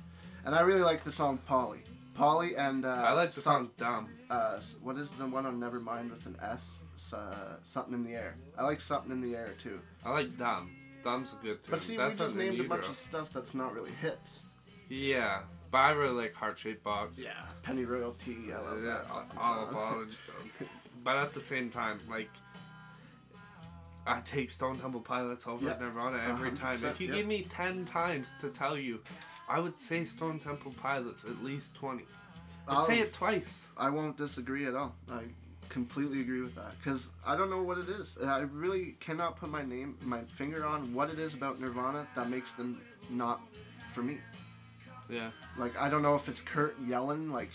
[0.44, 1.84] and I really like the song Polly.
[2.20, 6.10] Polly and uh, I like the song "Dumb." Uh, what is the one on Nevermind
[6.10, 6.78] with an S?
[7.14, 8.36] Uh, something in the air.
[8.58, 9.80] I like something in the air too.
[10.04, 10.70] I like "Dumb."
[11.02, 11.70] "Dumb's" a good tune.
[11.70, 14.42] But see, That's we just named a bunch of stuff that's not really hits.
[14.90, 17.30] Yeah, but I really like "Heart Shaped Box." Yeah,
[17.62, 18.52] Pennyroyal Tea.
[18.54, 20.06] I love Yeah, that fucking all song.
[21.04, 22.28] but at the same time, like
[24.06, 25.76] I take Stone Temple Pilots over Yeah.
[25.78, 26.76] Nirvana every uh-huh.
[26.76, 26.84] time.
[26.84, 27.16] If you yeah.
[27.16, 29.00] give me ten times to tell you,
[29.48, 32.04] I would say Stone Temple Pilots at least twenty.
[32.66, 33.68] I'd I'll- say it twice.
[33.76, 34.94] I won't disagree at all.
[35.10, 35.24] I
[35.68, 38.16] completely agree with that because I don't know what it is.
[38.24, 42.28] I really cannot put my name, my finger on what it is about Nirvana that
[42.28, 43.40] makes them not
[43.88, 44.18] for me.
[45.08, 45.30] Yeah.
[45.58, 47.50] Like I don't know if it's Kurt yelling like.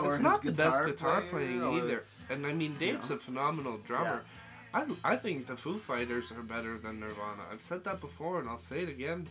[0.00, 2.04] Or it's not the best guitar playing, playing or- either.
[2.30, 3.16] And I mean, Dave's know.
[3.16, 4.24] a phenomenal drummer.
[4.74, 7.42] I, I think the Foo Fighters are better than Nirvana.
[7.52, 9.28] I've said that before, and I'll say it again.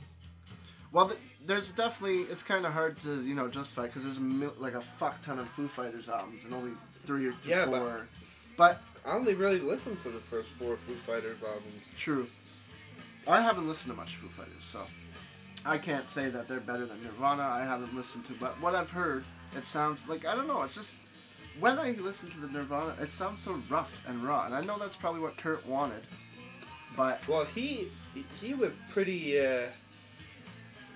[0.91, 1.12] Well,
[1.45, 4.73] there's definitely it's kind of hard to you know justify because there's a mil- like
[4.73, 8.08] a fuck ton of Foo Fighters albums and only three or Yeah, but- four.
[8.58, 11.91] But, I only really listened to the first four Foo Fighters albums.
[11.97, 12.27] true,
[13.27, 14.86] I haven't listened to much Foo Fighters, so
[15.65, 17.41] I can't say that they're better than Nirvana.
[17.43, 19.23] I haven't listened to, but what I've heard,
[19.56, 20.62] it sounds like I don't know.
[20.63, 20.95] It's just
[21.62, 24.78] when I listen to the Nirvana, it sounds so rough and raw, and I know
[24.78, 26.04] that's probably what Kurt wanted,
[26.97, 27.89] but Well, he
[28.41, 29.39] he was pretty.
[29.39, 29.67] Uh,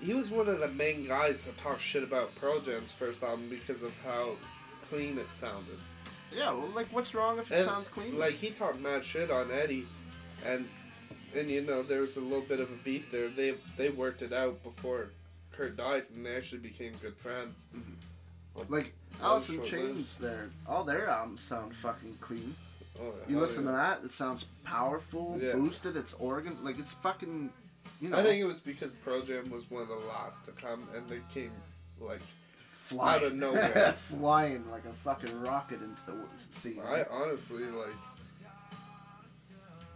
[0.02, 3.48] he was one of the main guys that talked shit about Pearl Jam's first album
[3.48, 4.36] because of how
[4.90, 5.78] clean it sounded.
[6.30, 8.18] yeah, well, like what's wrong if it And, sounds clean?
[8.18, 9.86] Like he talked mad shit on Eddie,
[10.44, 10.68] and
[11.34, 13.28] and you know there was a little bit of a beef there.
[13.28, 15.10] They they worked it out before
[15.52, 17.64] Kurt died, and they actually became good friends.
[18.68, 18.92] Like
[19.22, 19.62] Alice in.
[19.62, 22.54] Chains, their all their albums sound fucking clean.
[23.00, 23.70] Oh, You oh, listen yeah.
[23.72, 25.52] to that, it sounds powerful, Yeah.
[25.54, 25.96] boosted.
[25.96, 27.50] It's organ, like it's fucking,
[28.00, 30.52] you know, I think it was because Pearl Jam was one of the last to
[30.52, 31.52] come, and they came
[32.00, 32.20] like
[32.70, 33.92] flying out of nowhere.
[33.96, 36.14] flying like a fucking rocket into the
[36.50, 36.78] sea.
[36.86, 37.94] I honestly like.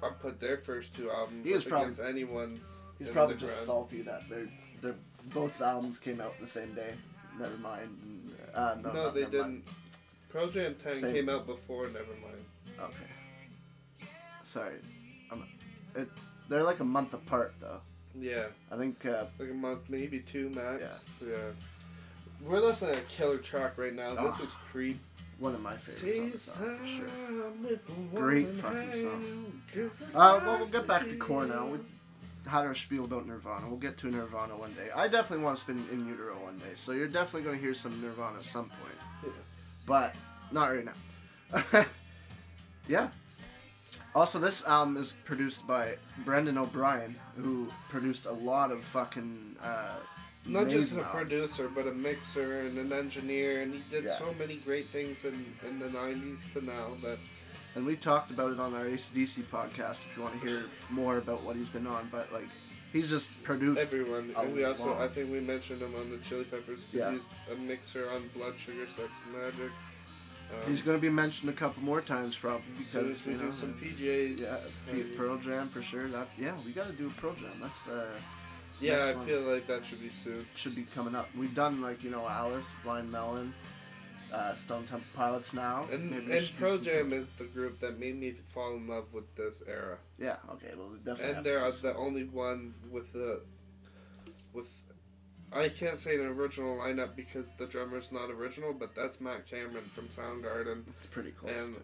[0.03, 2.81] I put their first two albums He was probably- against anyone's.
[2.99, 4.49] He's probably just salty that they're
[4.83, 4.94] they're
[5.35, 6.94] both albums came out the same day.
[7.38, 7.96] Never mind.
[8.54, 9.40] Uh, no, No, they didn't.
[9.40, 9.62] mind.
[10.30, 11.12] Pearl Jam 10 Same.
[11.14, 12.44] came out before Nevermind.
[12.80, 14.08] Okay.
[14.42, 14.76] Sorry,
[15.30, 15.44] I'm,
[15.94, 16.08] it.
[16.48, 17.80] They're like a month apart though.
[18.18, 19.04] Yeah, I think.
[19.06, 21.04] Uh, like a month, maybe two max.
[21.24, 21.36] Yeah.
[22.44, 24.14] We're listening to a killer track right now.
[24.14, 24.44] This Oh.
[24.44, 24.98] is Creep.
[25.38, 27.78] one of my favorites on the song for sure.
[28.14, 29.62] Great fucking song.
[30.14, 31.66] Uh, well, we'll get back to core now.
[31.66, 31.78] We
[32.46, 33.68] had our spiel about Nirvana.
[33.68, 34.88] We'll get to Nirvana one day.
[34.94, 37.74] I definitely want to spin in utero one day, so you're definitely going to hear
[37.74, 39.31] some Nirvana at some point, Yeah.
[39.87, 40.14] but
[40.53, 41.85] not right now.
[42.88, 43.09] yeah.
[44.14, 49.57] Also, this album is produced by Brendan O'Brien, who produced a lot of fucking.
[49.62, 49.96] Uh,
[50.46, 51.14] Not just a albums.
[51.14, 54.18] producer, but a mixer and an engineer, and he did Yeah.
[54.18, 57.18] so many great things in, in the 90s to now that.
[57.74, 61.18] And we talked about it on our ACDC podcast if you want to hear more
[61.18, 62.48] about what he's been on, but like,
[62.92, 63.80] he's just produced.
[63.80, 65.00] Everyone, and we also, lot.
[65.00, 67.12] I think we mentioned him on the Chili Peppers because Yeah.
[67.12, 69.70] he's a mixer on Blood Sugar Sex and Magik.
[70.52, 73.38] Um, He's going to be mentioned a couple more times probably so because we you
[73.38, 74.40] do know, some PJs.
[74.40, 74.56] yeah,
[74.92, 76.09] P- Pearl Jam for sure.
[76.09, 77.52] That yeah, we got to do a Pearl Jam.
[77.62, 78.06] That's uh,
[78.80, 79.26] yeah, I one.
[79.26, 80.44] feel like that should be soon.
[80.56, 81.28] should be coming up.
[81.38, 83.54] We've done like you know Alice, Blind Melon,
[84.32, 85.86] uh, Stone Temple Pilots now.
[85.92, 89.34] And, Maybe and Pearl Jam is the group that made me fall in love with
[89.36, 89.98] this era.
[90.18, 90.36] Yeah.
[90.52, 90.70] Okay.
[90.76, 91.34] Well, definitely.
[91.36, 93.42] and they're uh, the only one with the
[94.52, 94.82] with
[95.52, 99.84] I can't say an original lineup because the drummer's not original, but that's Matt Cameron
[99.94, 100.84] from Soundgarden.
[100.96, 101.52] It's pretty close.
[101.66, 101.80] and- to,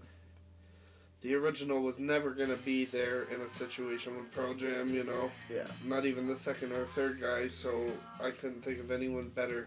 [1.22, 5.32] The original was never gonna be there in a situation with Pearl Jam, you know.
[5.52, 5.66] yeah.
[5.84, 7.90] Not even the second or third guy, so
[8.22, 9.66] I couldn't think of anyone better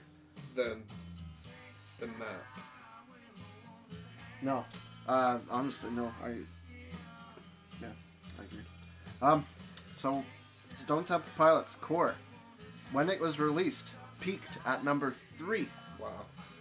[0.55, 0.83] than
[1.99, 2.45] than Matt.
[4.41, 4.65] No.
[5.08, 6.12] Uh, honestly, no.
[6.23, 6.30] I.
[7.82, 7.88] Yeah,
[8.39, 8.63] I agree.
[9.21, 9.45] Um,
[9.93, 10.23] so
[10.78, 12.15] Stone Temple Pilots Core,
[12.91, 15.67] when it was released, peaked at number three.
[15.99, 16.12] Wow.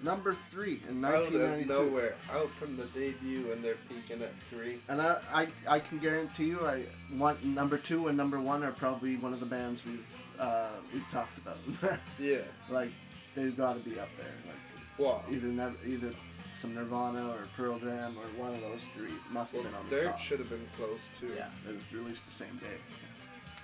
[0.00, 4.78] Number three in Out of nowhere, out from the debut, and they're peaking at three.
[4.88, 6.84] And I, I, I can guarantee you, I
[7.16, 11.04] want number two and number one are probably one of the bands we've uh, we've
[11.10, 11.56] talked about.
[12.20, 12.38] Yeah.
[12.70, 12.90] like
[13.34, 14.26] they've got to be up there.
[14.46, 15.22] Like Wow.
[15.32, 16.12] either nev- either
[16.58, 19.88] some Nirvana or Pearl Jam or one of those three must have Well, been on
[19.88, 20.18] the Dirt top.
[20.18, 21.32] should have been close too.
[21.36, 22.76] Yeah, it was released the same day.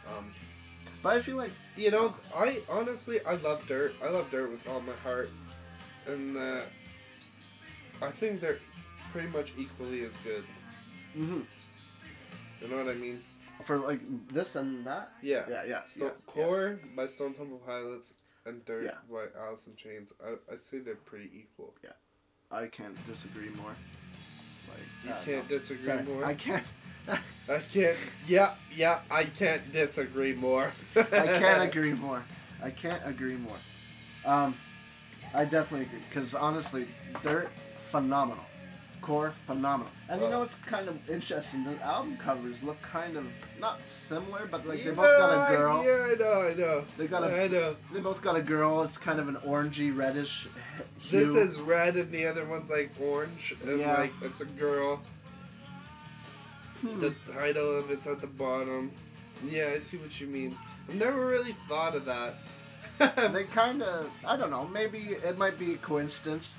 [0.06, 0.32] Um,
[1.02, 3.94] But I feel like you know, I honestly I love Dirt.
[4.02, 5.30] I love Dirt with all my heart,
[6.06, 6.62] and uh,
[8.02, 8.58] I think they're
[9.12, 10.44] pretty much equally as good.
[11.14, 11.40] hmm
[12.60, 13.22] You know what I mean?
[13.62, 14.00] for like
[14.32, 15.12] this and that.
[15.22, 15.44] Yeah.
[15.48, 18.98] Yeah, yeah, Sto- yeah, Core by Stone Temple Pilots and Dirt Yeah.
[19.10, 20.12] by Alice in Chains.
[20.22, 21.72] I I say they're pretty equal.
[22.54, 23.74] I can't disagree more.
[24.68, 25.58] Like You uh, can't no.
[25.58, 26.24] disagree Sorry, more.
[26.24, 26.64] I can't.
[27.48, 27.96] I can't.
[28.26, 29.00] Yeah, yeah.
[29.10, 30.72] I can't disagree more.
[30.96, 32.22] I can't agree more.
[32.62, 33.56] I can't agree more.
[34.24, 34.54] Um,
[35.34, 36.86] I definitely agree because honestly,
[37.22, 37.50] they're
[37.90, 38.44] phenomenal.
[39.04, 39.92] Core phenomenal.
[40.08, 41.64] And you know it's kind of interesting.
[41.64, 43.26] The album covers look kind of
[43.60, 45.84] not similar, but like they both got a girl.
[45.84, 46.84] Yeah, I know, I know.
[46.96, 47.76] They got a- I know.
[47.92, 48.82] They both got a girl.
[48.82, 50.48] It's kind of an orangey reddish
[51.00, 51.18] hue.
[51.18, 53.94] This is red and the other one's like orange and Yeah.
[54.00, 55.00] like it's a girl.
[56.80, 57.00] Hmm.
[57.00, 58.90] The title of it's at the bottom.
[59.46, 60.56] Yeah, I see what you mean.
[60.88, 62.34] I've never really thought of that.
[63.32, 64.66] they kind of I don't know.
[64.66, 66.58] Maybe it might be a coincidence,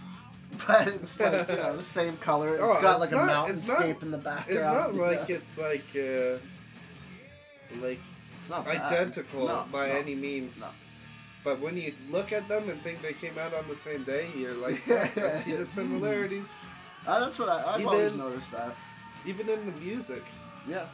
[0.68, 2.56] but it's like you know the same color.
[2.56, 4.50] It's Oh, got it's like a not- not- mountainscape in the background.
[4.50, 5.02] It's not Yeah.
[5.02, 6.38] like it's like uh,
[7.82, 8.00] like
[8.42, 8.82] It's not bad.
[8.82, 9.94] identical No, by no.
[9.96, 10.62] any means.
[10.62, 10.68] No.
[11.44, 14.28] But when you look at them and think they came out on the same day,
[14.36, 16.52] you're like, "Oh, I see the similarities,
[17.06, 18.76] Uh, that's what I, I've Even- always noticed that.
[19.28, 20.24] even in the music.
[20.68, 20.86] Yeah,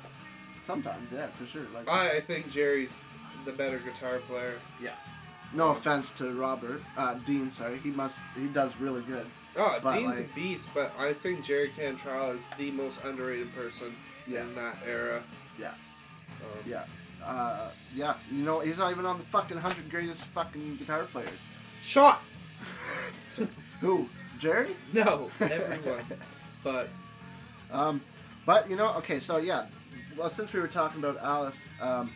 [0.65, 1.65] sometimes yeah, for sure.
[1.73, 2.97] Like I, I think Jerry's
[3.45, 4.55] the better guitar player.
[4.83, 4.95] Yeah.
[5.53, 9.25] No offense to Robert uh, Dean, sorry, he must he does really good.
[9.57, 13.53] Oh, But, Dean's like- a beast, but I think Jerry Cantrell is the most underrated
[13.53, 13.95] person
[14.27, 14.43] Yeah.
[14.43, 15.23] in that era.
[15.59, 15.69] Yeah.
[16.41, 16.85] Um, Yeah.
[17.23, 21.39] Uh, yeah, you know he's not even on the fucking hundred greatest fucking guitar players.
[21.81, 22.19] Shot!
[23.81, 24.07] Who?
[24.39, 24.75] Jerry?
[24.91, 26.03] No, everyone.
[26.63, 26.89] but
[27.71, 28.01] Um,
[28.45, 29.67] but you know, okay, so yeah,
[30.17, 32.11] well, since we were talking about Alice, um,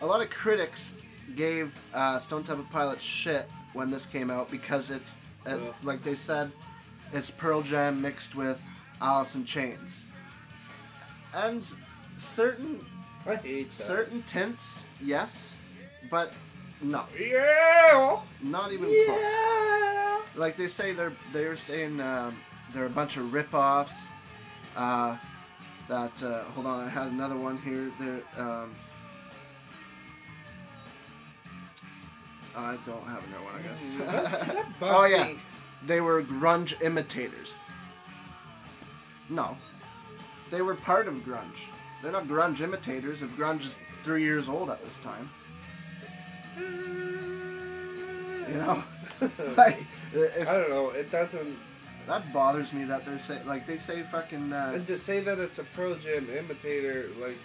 [0.00, 0.94] a lot of critics
[1.36, 5.72] gave uh, Stone Temple Pilots shit when this came out because it's uh, Yeah.
[5.84, 6.50] like they said,
[7.12, 8.62] it's Pearl Jam mixed with
[9.00, 10.04] Alice in Chains,
[11.34, 11.66] and
[12.16, 12.84] certain
[13.26, 13.72] I hate that.
[13.74, 15.54] certain tints, yes,
[16.10, 16.32] but
[16.80, 18.18] no, Yeah!
[18.42, 20.22] not even close.
[20.36, 22.36] Like they say they're they're saying um,
[22.72, 24.10] they're a bunch of rip-offs
[24.76, 25.16] uh,
[25.88, 28.74] that uh, hold on I had another one here there um,
[32.56, 34.44] I don't have another one I guess
[34.80, 35.28] bugs oh yeah.
[35.86, 37.56] They were grunge imitators
[39.28, 39.56] no
[40.50, 41.68] they were part of grunge
[42.02, 45.30] they're not grunge imitators if grunge is three years old at this time
[46.56, 48.82] you know
[49.56, 50.90] like if, I don't know.
[50.90, 51.58] It doesn't.
[52.06, 55.38] That bothers me that they're say like they say fucking uh, And to say that
[55.38, 57.36] it's a Pearl Jam imitator, like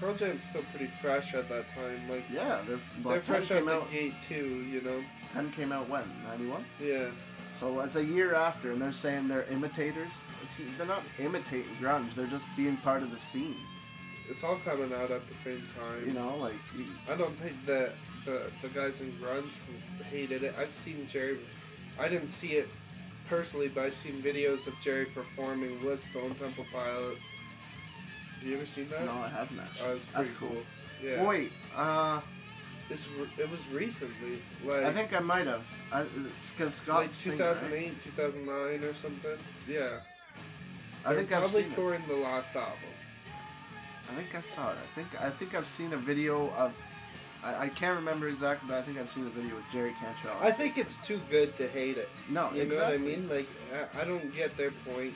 [0.00, 2.08] Pearl Jam's still pretty fresh at that time.
[2.08, 4.64] Like yeah they're, well, they're 10 fresh out the out gate too.
[4.70, 5.02] You know.
[5.32, 7.08] ten came out when ninety one Yeah.
[7.62, 10.10] So it's a year after and they're saying they're imitators
[10.42, 13.56] it's, they're not imitating grunge they're just being part of the scene
[14.28, 16.04] It's all coming out at the same time.
[16.04, 17.92] you know like you, I don't think that
[18.24, 19.52] the the guys in grunge
[20.10, 20.54] hated it.
[20.58, 21.38] I've seen Jerry.
[21.98, 22.68] I didn't see it
[23.28, 27.24] personally, but I've seen videos of Jerry performing with Stone Temple Pilots.
[28.38, 29.04] Have you ever seen that?
[29.04, 30.62] no I haven't actually Oh, that's pretty cool, cool.
[31.08, 31.26] Yeah.
[31.26, 32.20] wait uh
[32.92, 35.64] It's it was recently, like I think I might have
[36.50, 39.38] because Scott like 2008, 2009 or something.
[39.66, 40.00] Yeah.
[41.04, 42.08] I They're think I've probably seen it.
[42.08, 42.74] the last album.
[44.10, 46.72] I think I saw it I think I think I've seen a video of
[47.42, 50.36] I, I can't remember exactly but I think I've seen a video with Jerry Cantrell
[50.40, 52.10] I think it's too good to hate it.
[52.28, 53.28] no You exactly know what I mean?
[53.28, 53.48] Like
[53.96, 55.14] I, I don't get their point.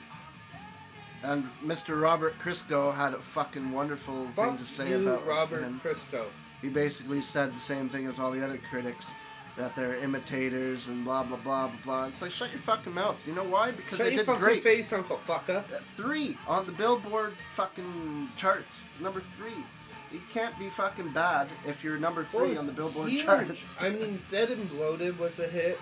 [1.23, 1.99] And Mr.
[2.01, 5.79] Robert Christgau had a fucking wonderful thing to say you, about Robert him.
[5.83, 6.25] Christgau.
[6.61, 9.13] He basically said the same thing as all the other critics
[9.57, 12.05] that they're imitators and blah blah blah blah blah.
[12.07, 13.25] It's like shut your fucking mouth.
[13.27, 13.71] You know why?
[13.71, 14.63] Because Shut they your did fucking great.
[14.63, 15.57] face, Uncle Fucker.
[15.71, 18.87] Uh, Three on the Billboard fucking charts.
[18.99, 19.63] Number three.
[20.11, 23.25] You can't be fucking bad if you're number three on the Billboard huge.
[23.25, 23.65] charts.
[23.81, 25.79] I mean, Dead and Bloated was a hit.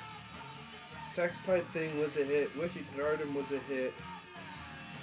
[1.06, 2.56] Sex Type Thing was a hit.
[2.58, 3.94] Wicked Garden was a hit.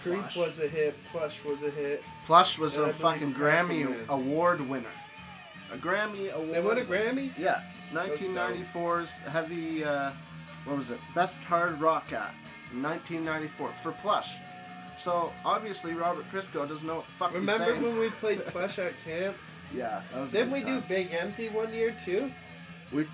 [0.03, 0.37] Creep Plush.
[0.37, 0.97] was a hit.
[1.13, 2.03] Plush was a hit.
[2.25, 4.89] Plush was And a fucking Grammy award winner.
[5.73, 6.53] A Grammy award.
[6.55, 7.31] They won a Grammy?
[7.39, 9.83] Yeah, 1994's heavy.
[9.85, 10.13] Uh,
[10.65, 11.01] what was it?
[11.15, 12.37] Best hard rock act.
[12.81, 14.37] 1994 for Plush.
[14.99, 17.83] So obviously Robert Christgau doesn't know what the fuck Remember he's saying.
[17.83, 19.37] when we played Plush at camp?
[19.75, 20.33] yeah, that was.
[20.33, 20.81] Didn't we do.
[20.83, 22.31] Big Empty one year too?
[22.93, 23.07] We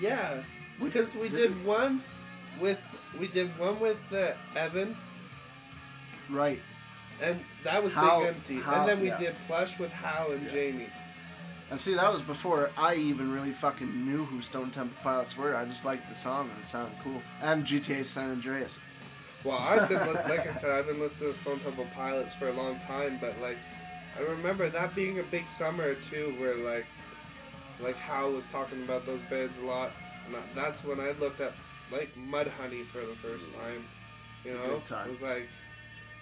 [0.00, 0.42] Yeah,
[0.80, 2.02] we because we did did one
[2.60, 2.80] with
[3.20, 4.96] we did one with uh, Evan,
[6.30, 6.60] right.
[7.22, 9.18] and that was Hal- Big Empty, Hal- and then we yeah.
[9.18, 10.52] did Plush with Hal and Yeah.
[10.52, 10.86] Jamie.
[11.70, 15.54] And see, that was before I even really fucking knew who Stone Temple Pilots were.
[15.54, 17.20] I just liked the song and it sounded cool.
[17.42, 18.78] And GTA San Andreas.
[19.44, 22.48] Well, I've been li- like I said, I've been listening to Stone Temple Pilots for
[22.48, 23.58] a long time, but like
[24.16, 26.86] I remember that being a big summer too, where like
[27.80, 29.92] like Hal was talking about those bands a lot,
[30.26, 31.52] and that's when I looked at
[31.92, 33.84] like Mudhoney for the first time.
[34.44, 35.06] You It's a know, good time.
[35.06, 35.48] it was like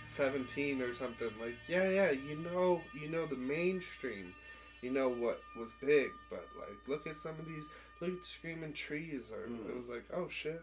[0.05, 1.31] seventeen or something.
[1.41, 4.35] Like yeah, yeah, you know, you know the mainstream.
[4.83, 7.69] You know what was big, but like look at some of these,
[8.01, 9.69] look at Screaming Trees, or Mm.
[9.71, 10.61] it was like, oh shit.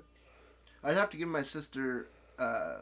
[0.83, 2.07] I'd have to give my sister
[2.37, 2.79] uh,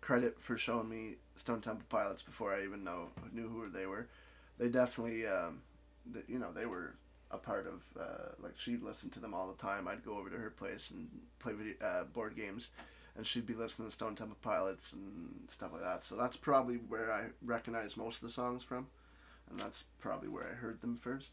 [0.00, 4.08] credit for showing me Stone Temple Pilots before I even know knew who they were.
[4.58, 5.60] They definitely, um,
[6.10, 6.94] the, you know, they were
[7.30, 9.86] a part of uh, like she'd listen to them all the time.
[9.88, 11.08] I'd go over to her place and
[11.38, 12.70] play video uh, board games,
[13.16, 16.04] and she'd be listening to Stone Temple Pilots and stuff like that.
[16.04, 18.86] So that's probably where I recognize most of the songs from,
[19.50, 21.32] and that's probably where I heard them first.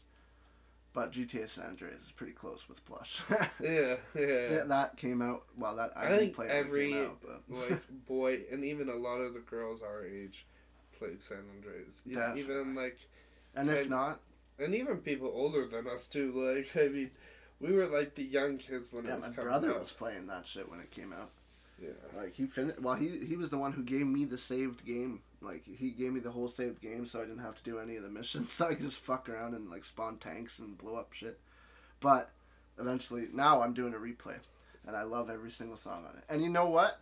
[0.92, 3.22] But GTA San Andreas is pretty close with Plush.
[3.60, 4.26] Yeah, yeah.
[4.50, 5.42] yeah, that came out.
[5.56, 8.40] Well, that I, I didn't think play it when it every out, but like boy,
[8.52, 10.46] and even a lot of the girls our age
[10.96, 12.00] played San Andreas.
[12.06, 12.42] Definitely.
[12.42, 12.98] Even like,
[13.56, 14.20] and if not,
[14.58, 16.30] and even people older than us too.
[16.32, 17.10] Like, I mean,
[17.60, 20.46] we were like the young kids when yeah, it was my brother was playing that
[20.46, 21.30] shit when it came out.
[21.82, 21.88] Yeah.
[22.16, 22.80] Like he finished.
[22.80, 25.22] Well, he he was the one who gave me the saved game.
[25.40, 27.96] Like he gave me the whole saved game, so I didn't have to do any
[27.96, 28.52] of the missions.
[28.52, 31.38] So I could just fuck around and like spawn tanks and blow up shit.
[32.00, 32.30] But
[32.78, 34.38] eventually, now I'm doing a replay,
[34.86, 36.24] and I love every single song on it.
[36.28, 37.00] And you know what?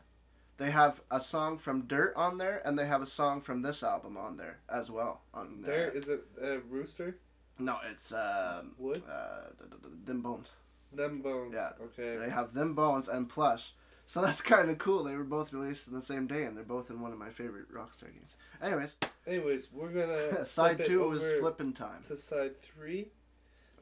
[0.59, 3.83] They have a song from Dirt on there, and they have a song from this
[3.83, 5.23] album on there as well.
[5.35, 7.17] On There uh, is it uh, Rooster?
[7.59, 9.03] no, it's um, Would?
[9.11, 9.67] uh,
[10.05, 10.53] Dim Bones.
[10.93, 11.55] Them Bones.
[11.55, 11.71] Yeah.
[11.81, 12.17] Okay.
[12.17, 13.73] They have them bones and plush.
[14.07, 15.05] So that's kind of cool.
[15.05, 17.31] They were both released in the same day, and they're both in one of my
[17.31, 18.33] favorite Rockstar games.
[18.63, 18.97] Anyways,
[19.27, 22.03] Anyways, we're gonna side two was flipping time.
[22.09, 23.09] to side three.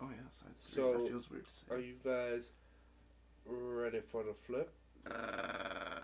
[0.00, 0.82] Oh yeah, side three.
[0.82, 1.66] So, that feels weird to say.
[1.74, 2.52] Are you guys
[3.46, 4.72] ready for the flip?
[5.10, 6.00] Uh,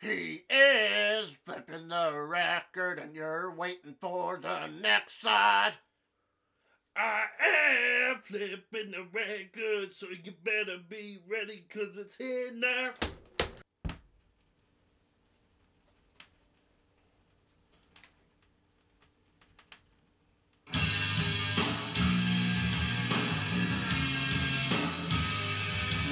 [0.00, 5.72] he is flipping the record, and you're waiting for the next side.
[6.98, 7.24] I
[8.10, 12.92] am flipping the record, so you better be ready, cause it's here now.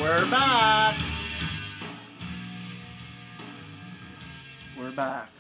[0.01, 0.97] We're back.
[4.79, 5.31] We're back.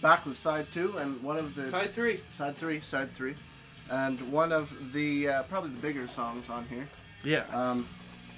[0.00, 2.20] Back with side two, and one of the Side three.
[2.30, 3.34] side three, side three,
[3.90, 6.88] and one of the uh, probably the bigger songs on here.
[7.24, 7.44] Yeah.
[7.52, 7.86] Um,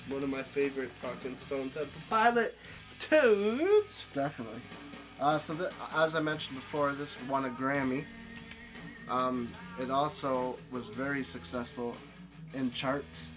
[0.09, 2.57] One of my favorite fucking Stone Temple Pilot
[2.99, 4.07] tunes.
[4.15, 4.61] Definitely.
[5.21, 8.05] Uh, so, th- as I mentioned before, this won a Grammy.
[9.09, 9.47] Um,
[9.81, 11.95] it also was very successful
[12.55, 13.31] in charts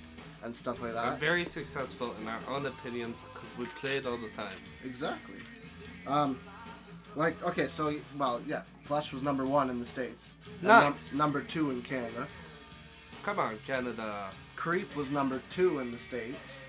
[0.43, 1.19] and stuff like I'm that.
[1.19, 4.57] very successful in our own opinions because we play it all the time.
[4.83, 5.39] Exactly.
[6.07, 6.39] Um,
[7.15, 10.33] like, okay, so, well, yeah, Plush was number one in the States.
[10.59, 12.27] and num- number two in Canada.
[13.23, 14.29] Come on, Canada.
[14.55, 16.65] Creep was number two in the States.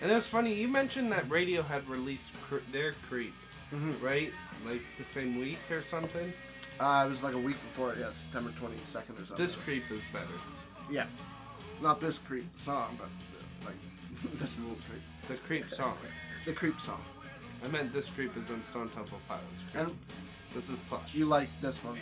[0.00, 3.34] And it was funny, you mentioned that Radiohead released cre- their Creep,
[3.72, 4.00] Mhm.
[4.02, 4.32] right?
[4.64, 6.32] Like the same week or something?
[6.78, 9.36] Uh, it was like a week before yeah, September 22nd or something.
[9.44, 10.26] This Creep is better.
[10.90, 11.06] Yeah.
[11.80, 15.02] Not this Creep song, but, uh, like, this is Creep.
[15.28, 15.96] The Creep song.
[16.44, 17.02] The Creep song.
[17.64, 19.64] I meant this Creep is in Stone Temple Pilots.
[19.72, 19.86] Creep.
[19.86, 19.98] And
[20.56, 21.14] this is Plush.
[21.14, 21.98] You like this one?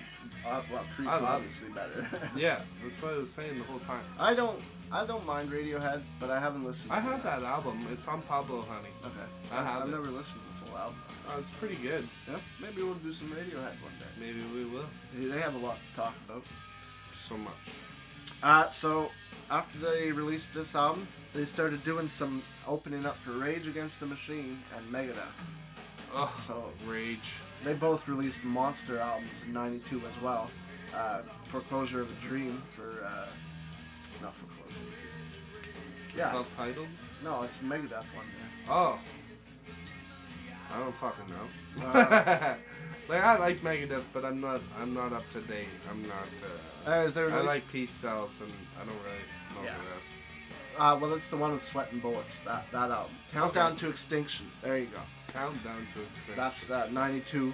[0.46, 1.26] Uh, well, Creep I love it.
[1.26, 2.07] obviously better.
[2.36, 4.02] yeah, that's what I was saying the whole time.
[4.18, 4.61] I don't.
[4.92, 6.92] I don't mind Radiohead, but I haven't listened.
[6.92, 7.84] I have that album.
[7.92, 8.90] It's on Pablo Honey.
[9.05, 9.26] Okay.
[9.52, 9.90] I have I've it.
[9.90, 10.96] never listened to the full album.
[11.28, 12.07] Oh, it's pretty good.
[12.30, 12.36] Yeah.
[12.61, 14.12] Maybe we'll do some Radiohead one day.
[14.20, 14.84] Maybe we will.
[15.14, 16.44] They- They have a lot to talk about.
[17.28, 17.52] So much.
[18.42, 19.11] Uh, so
[19.50, 24.07] after they released this album, they started doing some opening up for Rage Against the
[24.07, 25.40] Machine and Megadeth.
[26.14, 27.34] Oh, So Rage.
[27.64, 30.50] They both released monster albums in '92 as well.
[30.94, 33.26] Uh, Foreclosure of a Dream for uh,
[34.22, 34.80] not Foreclosure.
[36.16, 36.30] Yeah.
[36.30, 36.86] Self-titled?
[37.24, 38.26] No, it's the Megadeth one.
[38.66, 38.72] Yeah.
[38.72, 38.98] Oh.
[40.72, 41.86] I don't fucking know.
[41.86, 42.54] Uh,
[43.08, 44.60] like I like Megadeth, but I'm not.
[44.80, 45.66] I'm not up to date.
[45.90, 46.28] I'm not.
[46.86, 49.16] Uh, Anyways, they I like Peace Sells, and I don't really
[49.56, 49.74] know Yeah.
[49.76, 50.04] the rest.
[50.78, 52.40] Uh, well, that's the one with Sweating Bullets.
[52.40, 53.14] That that album.
[53.32, 53.80] Countdown Okay.
[53.80, 54.50] to Extinction.
[54.62, 55.00] There you go.
[55.35, 56.35] Countdown to Extinction.
[56.37, 57.53] That's uh, '92,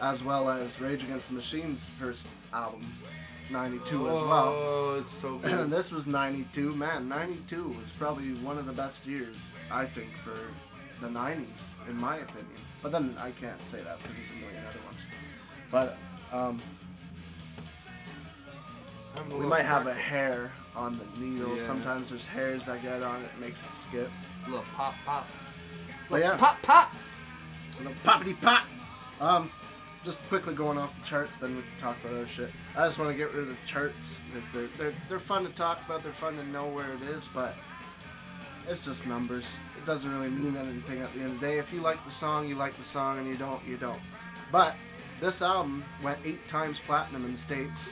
[0.00, 2.86] as well as Rage Against the Machine's first album,
[3.50, 4.54] '92 as well.
[4.54, 6.74] Oh, it's so And this was 92.
[6.74, 10.36] Man, 92 was probably one of the best years, I think, for
[11.00, 12.46] the 90s, in my opinion.
[12.82, 15.06] But then I can't say that because there's a million other ones.
[15.70, 15.96] But
[16.32, 16.60] um,
[19.00, 21.56] Just having a we might have a hair on the needle.
[21.56, 21.62] Yeah.
[21.62, 24.10] Sometimes there's hairs that get on it, makes it skip.
[24.46, 25.26] A little pop pop.
[26.10, 26.92] But yeah, Pop pop.
[27.82, 28.64] A little poppity pop.
[29.20, 29.50] Um,
[30.04, 32.50] just quickly going off the charts, then we can talk about other shit.
[32.76, 35.50] I just want to get rid of the charts because they're, they're they're fun to
[35.52, 36.02] talk about.
[36.02, 37.54] They're fun to know where it is, but
[38.68, 39.56] it's just numbers.
[39.78, 41.58] It doesn't really mean anything at the end of the day.
[41.58, 44.00] If you like the song, you like the song, and you don't, you don't.
[44.50, 44.74] But
[45.20, 47.90] this album went eight times platinum in the states.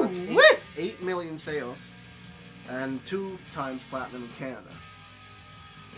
[0.00, 1.90] That's eight, eight million sales,
[2.68, 4.70] and two times platinum in Canada.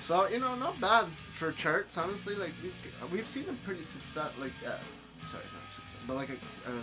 [0.03, 1.07] So you know, not bad
[1.43, 1.99] for charts.
[1.99, 4.78] Honestly, like we've, we've seen a pretty success, like uh,
[5.26, 6.74] sorry, not success, but like a, a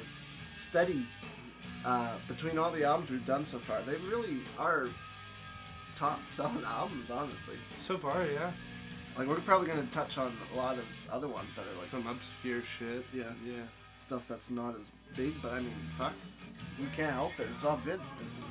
[0.58, 1.06] steady
[1.86, 3.82] uh, between all the albums we've done so far.
[3.84, 4.90] They really are
[5.96, 7.56] top selling albums, honestly.
[7.84, 8.52] So far, yeah.
[9.18, 12.06] Like we're probably gonna touch on a lot of other ones that are like Some
[12.08, 13.06] obscure shit.
[13.14, 13.24] Yeah.
[13.46, 13.64] Yeah.
[13.98, 16.14] stuff that's not as big, but I mean, fuck,
[16.78, 17.48] we can't help it.
[17.52, 18.02] It's all good.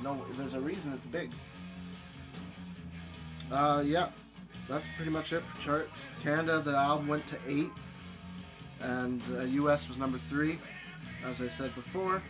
[0.03, 1.29] No, there's a reason it's big.
[3.51, 4.09] Uh, yeah,
[4.69, 6.07] that's pretty much it for charts.
[6.21, 7.71] Canada, the album went to eight,
[8.81, 9.89] and uh, U.S.
[9.89, 10.59] was number three,
[11.25, 12.21] as I said before.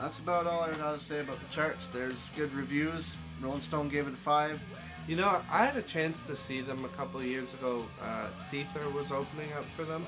[0.00, 1.86] That's about all I gotta say about the charts.
[1.88, 3.16] There's good reviews.
[3.40, 4.60] Rolling Stone gave it a five.
[5.08, 7.86] You know, I had a chance to see them a couple of years ago.
[8.00, 10.06] Uh, Seether was opening up for them,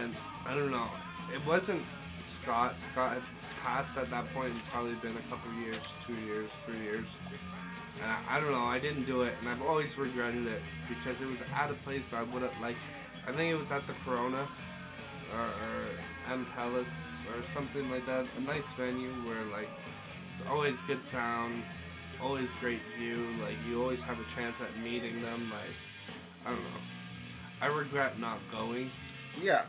[0.00, 0.14] and
[0.46, 0.88] I don't know.
[1.34, 1.82] It wasn't
[2.22, 2.78] Scott.
[2.78, 3.22] Scott had
[3.62, 4.52] passed at that point.
[4.54, 7.06] It's probably been a couple years, two years, three years.
[8.02, 8.64] And I, I don't know.
[8.64, 12.12] I didn't do it, and I've always regretted it because it was at a place
[12.12, 12.76] I wouldn't like.
[13.26, 14.46] I think it was at the Corona
[15.34, 18.26] or, or MTELUS or something like that.
[18.38, 19.68] A nice venue where like
[20.32, 21.62] it's always good sound,
[22.22, 23.26] always great view.
[23.42, 25.50] Like you always have a chance at meeting them.
[25.50, 25.74] Like
[26.46, 26.80] I don't know.
[27.60, 28.90] I regret not going.
[29.42, 29.62] Yeah,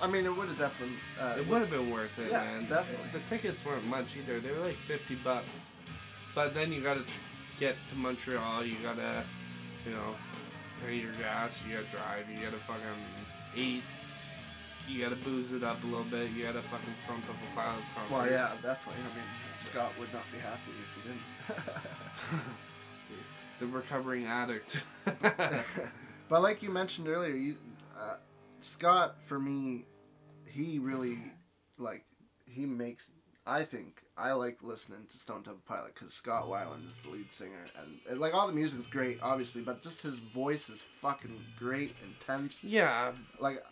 [0.00, 0.96] I mean, it would have definitely.
[1.20, 2.66] Uh, It would have been worth it, Yeah, man.
[2.68, 3.08] definitely.
[3.12, 4.38] The tickets weren't much either.
[4.40, 5.48] They were like fifty bucks.
[6.34, 7.18] But then you gotta tr-
[7.58, 8.64] get to Montreal.
[8.64, 9.24] You gotta,
[9.86, 10.14] you know,
[10.84, 11.62] pay your gas.
[11.66, 12.30] You gotta drive.
[12.30, 12.82] You gotta fucking
[13.56, 13.82] eat.
[14.88, 16.30] You gotta booze it up a little bit.
[16.30, 18.14] You gotta fucking Stone Temple Pilots concert.
[18.14, 19.02] Well, yeah, definitely.
[19.02, 19.24] I mean,
[19.58, 22.44] Scott would not be happy if he didn't.
[23.58, 24.76] The recovering addict.
[26.28, 27.56] but like you mentioned earlier, you,
[27.98, 28.16] uh,
[28.60, 29.86] Scott for me,
[30.44, 31.18] he really
[31.76, 32.04] like
[32.46, 33.10] he makes.
[33.44, 37.30] I think I like listening to Stone Temple Pilot because Scott Weiland is the lead
[37.30, 40.82] singer, and, and like all the music is great, obviously, but just his voice is
[41.00, 42.64] fucking great, and intense.
[42.64, 43.64] yeah, Like,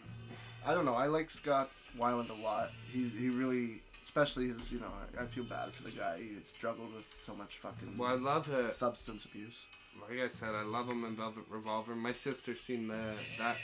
[0.67, 2.71] I don't know, I like Scott Weiland a lot.
[2.93, 6.19] He he really, especially his, you know, I, I feel bad for the guy.
[6.19, 8.73] He struggled with so much fucking well, I love it.
[8.75, 9.67] substance abuse.
[10.09, 11.97] Like I said, I love him in Velvet Revolver.
[11.97, 13.57] My sister's seen the that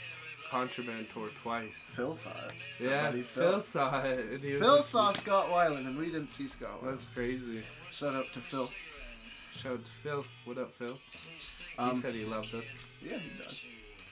[0.53, 1.89] Contraband tour twice.
[1.95, 2.53] Phil saw it.
[2.79, 3.23] Yeah, Phil.
[3.23, 3.61] Phil.
[3.63, 4.19] saw it.
[4.33, 6.89] and he Phil like- saw Scott Weiland, and we didn't see Scott Weiland.
[6.91, 7.63] That's crazy.
[7.91, 8.69] Shout out to Phil.
[9.51, 10.25] Shout out to Phil.
[10.45, 10.99] What up, Phil?
[11.79, 12.65] Um, he said he loved us.
[13.03, 13.65] Yeah, he does.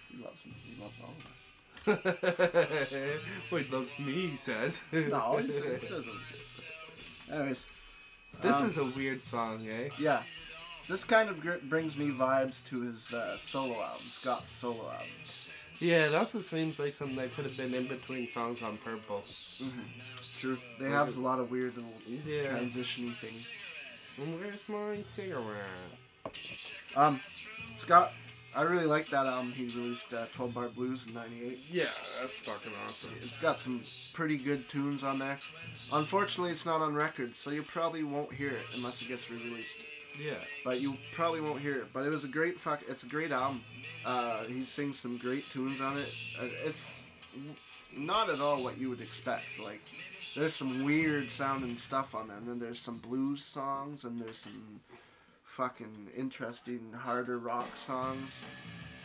[0.09, 0.53] He loves me.
[0.63, 3.17] He loves all of us.
[3.51, 4.85] Wait, loves me, he says.
[4.91, 6.05] No, he says, he says.
[7.31, 7.65] Anyways,
[8.41, 9.89] This um, is a weird song, eh?
[9.99, 10.23] yeah.
[10.89, 15.07] This kind of gr- brings me vibes to his uh, solo album, Scott's solo album.
[15.81, 19.23] Yeah, it also seems like something that could have been in between songs on Purple.
[20.39, 20.57] True.
[20.79, 21.91] They have a lot of weird little
[22.25, 22.47] Yeah.
[22.49, 23.53] transition-y things.
[24.17, 25.65] Where's my cigarette?
[26.95, 27.19] Um,
[27.77, 28.13] Scott,
[28.55, 29.53] I really like that album.
[29.53, 31.59] He released uh, 12 Bar Blues in '98.
[31.71, 31.85] Yeah,
[32.19, 33.11] that's fucking awesome.
[33.23, 35.39] It's got some pretty good tunes on there.
[35.91, 39.79] Unfortunately, it's not on record, so you probably won't hear it unless it gets re-released.
[40.19, 40.35] Yeah.
[40.63, 41.93] But you probably won't hear it.
[41.93, 42.81] But it was a great fuck.
[42.87, 43.63] It's a great album.
[44.05, 46.09] Uh, he sings some great tunes on it.
[46.39, 46.93] Uh, It's
[47.95, 49.43] not at all what you would expect.
[49.61, 49.81] Like,
[50.35, 54.37] there's some weird sounding stuff on there, and then there's some blues songs, and there's
[54.37, 54.81] some
[55.43, 58.41] fucking interesting harder rock songs.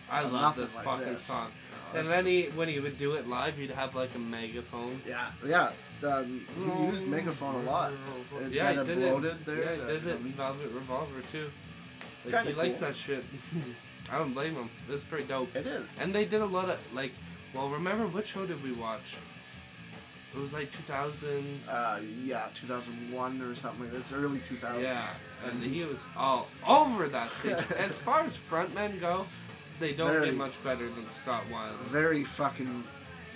[0.09, 1.25] I Uh, love this like fucking this.
[1.25, 1.51] song.
[1.93, 5.03] Uh, And then he, when he would do it live, he'd have like a megaphone.
[5.07, 5.73] Yeah, yeah.
[6.05, 6.47] Um,
[6.81, 7.93] he used megaphone a lot.
[7.93, 9.47] It Yeah, he kinda did bloated it.
[9.47, 11.51] there, Yeah, he did it in Velvet Revolver too.
[12.25, 13.25] Like, kinda he likes that shit.
[14.11, 14.71] I don't blame him.
[14.89, 15.55] It's pretty dope.
[15.57, 15.97] It is.
[16.01, 17.13] And they did a lot of like.
[17.55, 19.17] Well, remember what show did we watch?
[20.35, 21.63] It was like 2000.
[21.67, 23.89] Uh, yeah, 2001 or something.
[23.95, 24.83] It's early 2000s.
[24.83, 25.09] Yeah,
[25.47, 27.57] and he was all over that stage.
[27.79, 29.25] as far as frontmen go,
[29.81, 30.27] they don't Very.
[30.27, 31.79] get much better than Scott Weiland.
[31.87, 32.85] very fucking.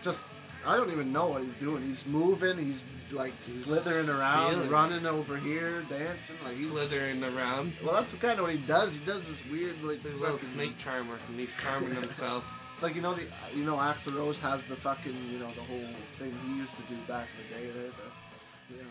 [0.02, 0.24] Just,
[0.66, 1.82] I don't even know what he's doing.
[1.82, 2.58] He's moving.
[2.58, 4.70] He's like He's slithering around, it.
[4.70, 6.36] running over here, dancing.
[6.44, 6.68] Like he's.
[6.68, 7.72] Slithering around.
[7.84, 8.94] Well, that's kind of what he does.
[8.94, 12.44] He does this weird like little snake charmer, and he's charming himself.
[12.74, 13.22] It's like you know the
[13.54, 15.84] you know Axl Rose has the fucking you know the whole
[16.18, 17.90] thing he used to do back in the day there.
[17.90, 18.88] The, you know.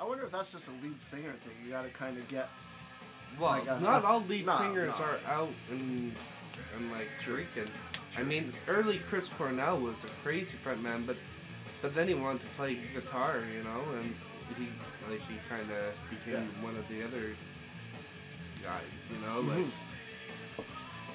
[0.00, 1.52] I wonder if that's just a lead singer thing.
[1.64, 2.48] You got to kind of get
[3.38, 5.04] Well, Like a- not a- all lead no, singers no.
[5.04, 6.12] are out and
[6.76, 7.70] and like drinking.
[8.18, 11.16] I mean, early Chris Cornell was a crazy frontman, but
[11.80, 14.14] but then he wanted to play guitar, you know, and
[14.56, 14.68] he
[15.10, 16.64] like he kind of became Yeah.
[16.64, 17.34] one of the other
[18.62, 19.58] guys, you know, like.
[19.58, 19.70] Mhm.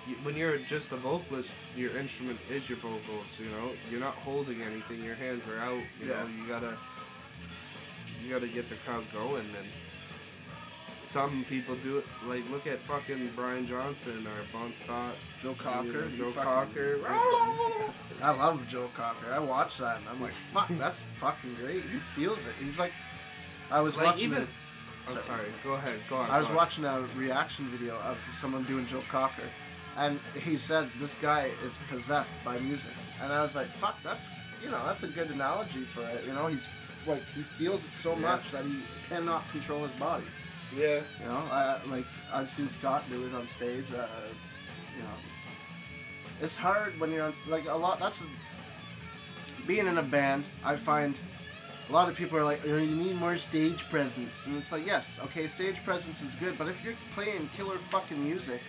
[0.07, 3.27] you- When you're just a vocalist, your instrument is your vocals.
[3.39, 5.03] You know, you're not holding anything.
[5.03, 5.83] Your hands are out.
[5.99, 6.23] You Yeah.
[6.23, 6.77] know, you gotta,
[8.23, 9.67] you gotta get the crowd going, and
[11.07, 12.05] some people do it.
[12.27, 15.87] Like look at fucking Brian Johnson or Bon Scott, Joe you Cocker.
[16.09, 16.99] know, Joe Cocker.
[18.21, 19.31] I love Joe Cocker.
[19.31, 21.81] I watch that and I'm like, fuck, that's fucking great.
[21.83, 22.53] He feels it.
[22.59, 22.91] He's like,
[23.71, 24.47] I was Like, watching even-.
[25.07, 25.23] I'm Sorry.
[25.25, 25.45] sorry.
[25.63, 25.99] Go ahead.
[26.09, 26.29] Go on.
[26.29, 26.55] I was on.
[26.55, 29.43] watching a reaction video of someone doing Joe Cocker,
[29.95, 32.91] and he said this guy is possessed by music,
[33.21, 34.29] and I was like, "Fuck, that's
[34.61, 36.67] you know that's a good analogy for it." You know, he's
[37.05, 38.19] like he feels it so Yeah.
[38.19, 40.25] much that he cannot control his body.
[40.77, 41.01] Yeah.
[41.21, 43.85] You know, I, like I've seen Scott do it on stage.
[43.91, 44.05] Uh,
[44.95, 45.09] you know,
[46.41, 47.99] it's hard when you're on like a lot.
[47.99, 48.21] That's
[49.65, 50.45] being in a band.
[50.63, 51.19] I find
[51.89, 54.85] a lot of people are like, "Oh, you need more stage presence, and it's like,
[54.85, 58.61] yes, okay, stage presence is good, but if you're playing killer fucking music,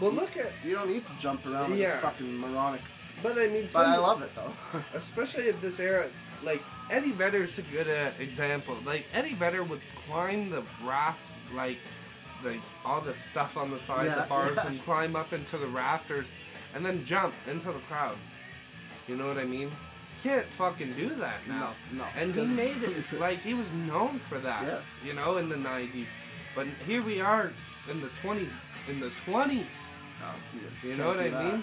[0.00, 0.52] Well, look at.
[0.64, 1.94] you don't need to jump around like Yeah.
[1.98, 2.82] a fucking moronic.
[3.22, 4.52] But I mean, But I love it though.
[4.94, 6.06] especially at this era.
[6.42, 8.76] Like Eddie Vedder's a good uh, example.
[8.84, 11.20] Like Eddie Vedder would climb the raft,
[11.54, 11.78] like
[12.42, 14.68] the all the stuff on the side of Yeah, the bars, yeah.
[14.68, 16.32] and climb up into the rafters,
[16.74, 18.16] and then jump into the crowd.
[19.08, 19.70] You know what I mean?
[20.24, 21.72] You can't fucking do that now.
[21.92, 24.64] No, no, And he made it like he was known for that.
[24.64, 24.78] Yeah.
[25.04, 26.10] You know, in the '90s,
[26.54, 27.52] but here we are
[27.90, 28.48] in the 20
[28.88, 29.88] in the 20s.
[30.20, 31.44] No, You know what I that.
[31.52, 31.62] mean?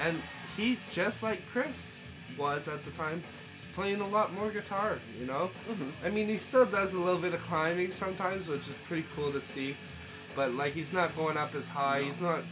[0.00, 0.22] And
[0.56, 1.98] he, just like Chris
[2.38, 3.22] was at the time,
[3.58, 5.50] is playing a lot more guitar, you know?
[5.68, 5.92] Mhm.
[6.04, 9.32] I mean, he still does a little bit of climbing sometimes, which is pretty cool
[9.32, 9.76] to see.
[10.36, 12.02] But, like, he's not going up as high.
[12.02, 12.42] He's not.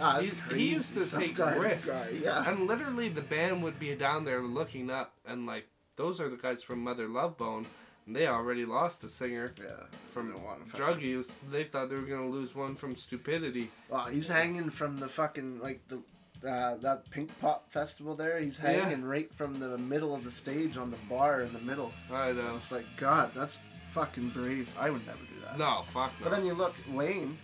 [0.00, 2.10] Ah, He, he used to take risks.
[2.10, 2.48] guy, Yeah.
[2.50, 6.36] And literally, the band would be down there looking up, and, like, those are the
[6.36, 7.66] guys from Mother Love Bone.
[8.06, 9.86] And they already lost a singer yeah.
[10.08, 10.34] from
[10.74, 11.36] drug use.
[11.52, 13.70] They thought they were going to lose one from stupidity.
[13.88, 16.02] Wow, he's hanging from the fucking like the
[16.46, 18.38] uh, that Pink Pop festival there.
[18.38, 18.72] He's Yeah.
[18.72, 21.92] hanging right from the middle of the stage on the bar in the middle.
[22.10, 22.56] I know.
[22.56, 23.60] It's like God, that's
[23.92, 24.68] fucking brave.
[24.78, 25.58] I would never do that.
[25.58, 26.24] No, fuck no.
[26.24, 27.38] But then you look, Lane.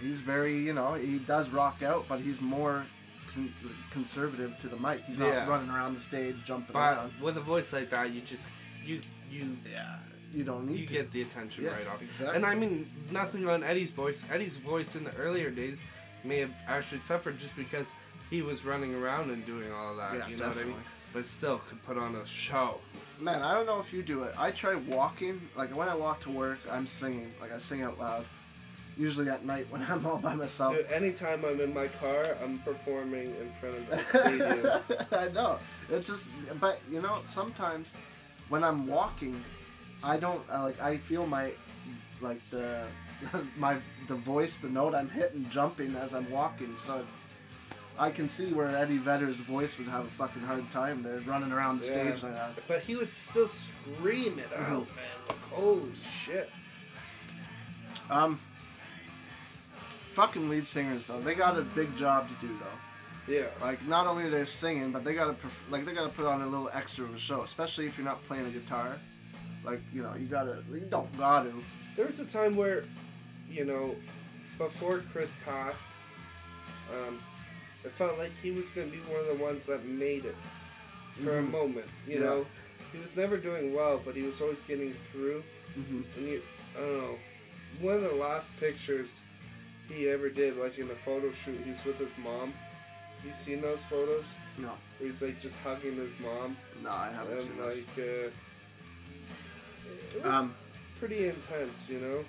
[0.00, 2.84] He's very, you know, he does rock out, but he's more
[3.32, 3.52] con-
[3.90, 5.02] conservative to the mic.
[5.04, 5.48] He's not Yeah.
[5.48, 7.12] running around the stage jumping But around.
[7.20, 8.48] with a voice like that, you just
[8.84, 9.96] you you Yeah,
[10.32, 10.92] you don't need you to.
[10.92, 12.02] get the attention Yeah, right off.
[12.02, 12.36] exactly.
[12.36, 14.24] And I mean nothing on Eddie's voice.
[14.30, 15.82] Eddie's voice in the earlier days
[16.22, 17.92] may have actually suffered just because
[18.34, 20.14] he was running around and doing all that.
[20.14, 20.74] Yeah, you know what I mean?
[21.12, 22.80] But still could put on a show.
[23.20, 24.34] Man, I don't know if you do it.
[24.36, 25.40] I try walking.
[25.56, 27.32] Like when I walk to work, I'm singing.
[27.40, 28.24] Like I sing out loud.
[28.96, 30.74] Usually at night when I'm all by myself.
[30.74, 35.08] Dude, anytime I'm in my car, I'm performing in front of the stadium.
[35.12, 35.60] I know.
[35.88, 36.26] It just,
[36.58, 37.94] but you know, sometimes
[38.48, 39.40] when I'm walking,
[40.02, 40.80] I don't I, like.
[40.80, 41.52] I feel my
[42.20, 42.86] like the
[43.56, 43.76] my
[44.08, 46.76] the voice, the note I'm hitting, jumping as I'm walking.
[46.76, 47.06] So
[47.98, 51.02] I can see where Eddie Vedder's voice would have a fucking hard time.
[51.02, 51.92] They're running around the Yeah.
[52.14, 52.52] stage like that.
[52.66, 55.14] but he would still scream it out, man.
[55.28, 56.50] Like, holy shit.
[58.10, 58.40] Um.
[60.12, 63.32] Fucking lead singers though, they got a big job to do though.
[63.32, 63.46] Yeah.
[63.60, 66.46] Like not only they're singing, but they gotta perf- like they gotta put on a
[66.46, 68.96] little extra of a show, especially if you're not playing a guitar.
[69.64, 71.52] Like you know, you gotta you don't gotta.
[71.96, 72.84] There was a time where,
[73.48, 73.96] you know,
[74.58, 75.88] before Chris passed,
[76.92, 77.18] um,
[77.84, 80.36] it felt like he was going to be one of the ones that made it
[81.22, 81.38] for Mhm.
[81.38, 81.86] a moment.
[82.06, 82.20] You Yeah.
[82.24, 82.46] know,
[82.92, 85.42] he was never doing well, but he was always getting through.
[85.78, 86.02] Mm-hmm.
[86.16, 86.42] And you,
[86.76, 87.18] I don't know,
[87.80, 89.20] one of the last pictures
[89.88, 92.54] he ever did, like in a photo shoot, he's with his mom.
[93.24, 94.24] You seen those photos?
[94.58, 97.82] No, Where he's like just hugging his mom no, I haven't seen and those.
[97.96, 98.32] like,
[100.24, 100.54] uh, Um,
[100.98, 102.24] pretty intense, you know.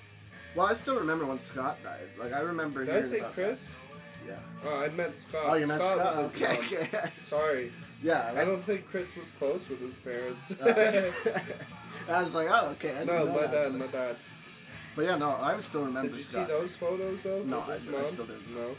[0.55, 2.07] well, I still remember when Scott died.
[2.17, 2.85] Like I remember.
[2.85, 3.65] Did I say Chris?
[3.65, 3.71] That.
[4.27, 4.35] Yeah.
[4.65, 5.43] Oh, I meant Scott.
[5.45, 6.17] Oh, you meant Scott?
[6.35, 7.09] Okay, okay.
[7.21, 7.71] Sorry,
[8.03, 8.21] yeah.
[8.29, 10.51] I that's- don't think Chris was close with his parents.
[10.59, 11.11] uh,
[12.09, 12.97] I was like, oh, okay.
[12.99, 14.15] I no, my dad, my dad.
[14.95, 16.47] But yeah, no, I still remember Did you Scott.
[16.47, 17.43] see those photos though?
[17.43, 18.55] No, I- I still didn't.
[18.55, 18.69] No.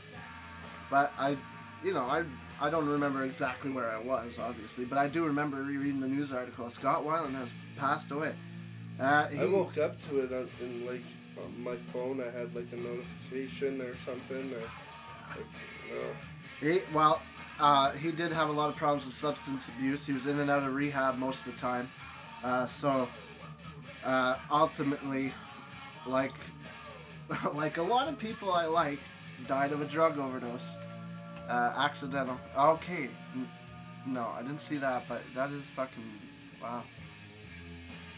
[0.90, 1.36] But I,
[1.84, 2.24] you know, I
[2.61, 6.32] I don't remember exactly where I was, obviously, but I do remember rereading the news
[6.32, 6.70] article.
[6.70, 8.34] Scott Weiland has passed away.
[8.99, 11.03] Uh, he, I woke up to it on, in like
[11.36, 12.20] on my phone.
[12.22, 14.55] I had like a notification or something.
[14.55, 14.70] Or, like.
[16.60, 17.22] He, well,
[17.58, 20.06] uh, he did have a lot of problems with substance abuse.
[20.06, 21.90] He was in and out of rehab most of the time.
[22.44, 23.08] Uh, so,
[24.04, 25.32] uh, ultimately,
[26.06, 26.34] like,
[27.54, 29.00] like a lot of people I like,
[29.46, 30.76] died of a drug overdose.
[31.48, 32.38] Uh, accidental.
[32.58, 33.08] Okay.
[34.06, 36.02] No, I didn't see that, but that is fucking
[36.60, 36.82] wow.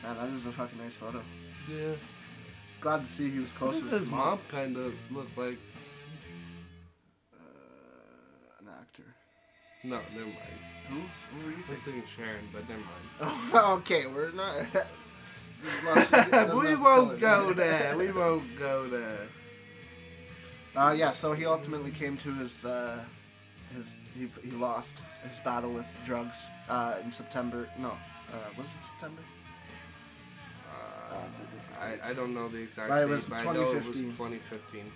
[0.03, 1.23] Man, that is a fucking nice photo.
[1.71, 1.93] Yeah.
[2.81, 5.29] Glad to see he was What close does with his his mom kind of look
[5.37, 5.59] like?
[9.85, 10.37] No, never mind.
[10.89, 10.95] Who?
[10.97, 12.03] Who were you I was thinking?
[12.03, 13.53] thinking Sharon, but never mind.
[13.53, 14.55] Oh, okay, we're not.
[15.85, 17.97] lost- doesn't have we won't go there.
[17.97, 19.29] We won't go there.
[20.77, 23.03] Uh, yeah, so he ultimately came to his uh,
[23.75, 27.69] his he, he lost his battle with drugs uh, in September.
[27.79, 29.23] No, uh, was it September?
[30.71, 33.77] Uh, I, I don't know the exact Right, it date, was but I know it
[33.77, 34.93] was 2015.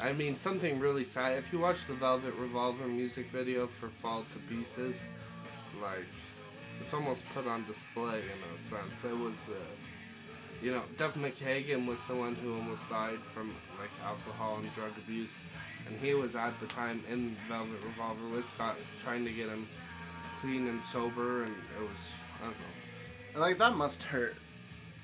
[0.00, 0.08] 2015.
[0.08, 1.38] I mean, something really sad.
[1.38, 5.06] If you watch the Velvet Revolver music video for Fall to Pieces,
[5.82, 6.06] like,
[6.80, 9.04] it's almost put on display in a sense.
[9.04, 9.54] It was, uh,
[10.62, 15.38] you know, Duff McKagan was someone who almost died from, like, alcohol and drug abuse.
[15.86, 19.66] And he was at the time in Velvet Revolver with Scott trying to get him
[20.40, 23.40] clean and sober, and it was, I don't know.
[23.40, 24.36] Like that must hurt.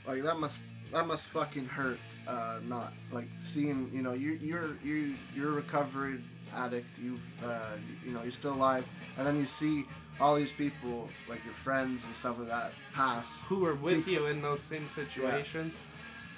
[0.07, 0.63] Like that must
[0.93, 1.99] that must fucking hurt.
[2.27, 6.23] Uh, not like seeing you know you you're you you're a recovered
[6.55, 6.99] addict.
[6.99, 8.85] You've uh, you know you're still alive,
[9.17, 9.85] and then you see
[10.21, 14.13] all these people like your friends and stuff like that pass, who were with They
[14.13, 15.81] you in those same situations,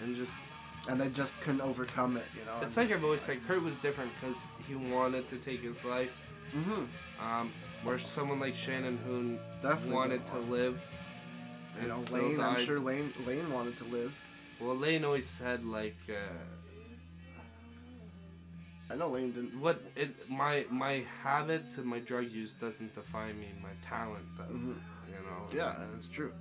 [0.02, 0.34] and just
[0.88, 2.24] and they just couldn't overcome it.
[2.38, 2.58] You know.
[2.62, 6.16] it's like I've always said, Kurt was different because he wanted to take his life.
[6.52, 6.84] hmm
[7.20, 7.52] Um,
[7.84, 10.86] where someone like Shannon Hoon Definitely wanted to live,
[11.80, 12.40] You know, and Lane.
[12.40, 14.12] I'm sure Lane Lane wanted to live.
[14.62, 16.14] Well, Lane always said like, uh,
[18.90, 19.58] I know Lane didn't.
[19.60, 23.48] what it my my habits and my drug use doesn't define me.
[23.62, 24.48] My talent does.
[24.56, 24.80] Mhm.
[25.08, 25.48] You know.
[25.52, 26.32] Yeah, and it's true.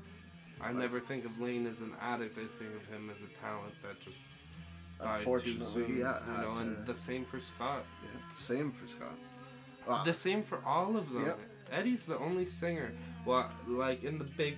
[0.59, 2.37] I like- never think of Lane as an addict.
[2.37, 4.17] I think of him as a talent that just
[4.99, 5.97] died too Unfortunately, soon.
[5.97, 7.83] yeah, You know, and the same for Scott.
[8.03, 8.09] Yeah.
[8.35, 9.17] Same for Scott.
[9.87, 10.03] Wow.
[10.03, 11.25] The same for all of them.
[11.25, 11.39] Yep.
[11.71, 12.91] Eddie's the only singer.
[13.25, 14.57] Well, like in the big,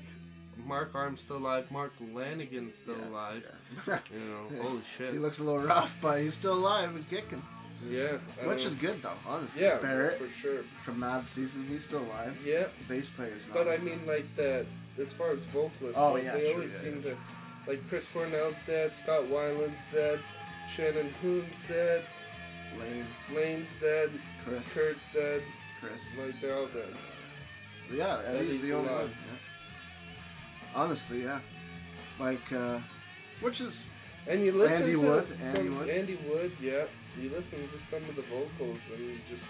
[0.65, 1.69] Mark Arm's still alive.
[1.71, 3.51] Mark Lanegan's still Yeah, alive.
[3.87, 3.99] yeah.
[4.13, 4.19] You
[4.57, 5.13] know, holy shit.
[5.13, 7.41] he looks a little rough, but he's still alive and kicking.
[7.89, 9.63] yeah, Which is good though, honestly.
[9.63, 10.63] yeah, Barrett for sure.
[10.81, 12.37] from Mad Season, he's still alive.
[12.45, 13.55] Yeah, The bass player's not.
[13.55, 14.65] but I mean, like the
[14.99, 17.17] as far as vocalists, Oh, like, yeah, they true, always yeah, seem to
[17.67, 20.19] like Chris Cornell's dead, Scott Weiland's dead,
[20.69, 22.03] Shannon Hoon's dead,
[22.79, 23.05] Lane,
[23.35, 24.11] Lane's dead,
[24.45, 25.41] Chris, Kurt's dead.
[25.81, 26.01] Chris.
[26.17, 26.87] Like they're all dead.
[27.93, 28.99] yeah, Eddie's, Eddie's the only one.
[29.01, 29.17] alive.
[29.31, 29.37] Yeah.
[30.75, 31.39] Honestly, yeah.
[32.19, 32.79] Like, uh,
[33.41, 33.89] which is
[34.27, 35.89] And you listen Andy to Wood, some Andy Wood.
[35.89, 36.85] Andy Wood, yeah.
[37.21, 39.45] You listen to some of the vocals and you just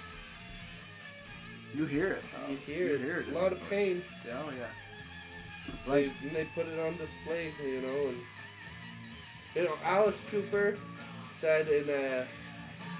[1.73, 2.51] you hear it though.
[2.51, 3.01] you hear, it.
[3.01, 3.27] it.
[3.29, 4.03] a lot of pain.
[4.25, 4.67] Yeah, oh yeah.
[5.87, 8.17] Like Like, and they put it on display, you know, and
[9.55, 10.77] you know Alice Cooper
[11.25, 12.27] said in a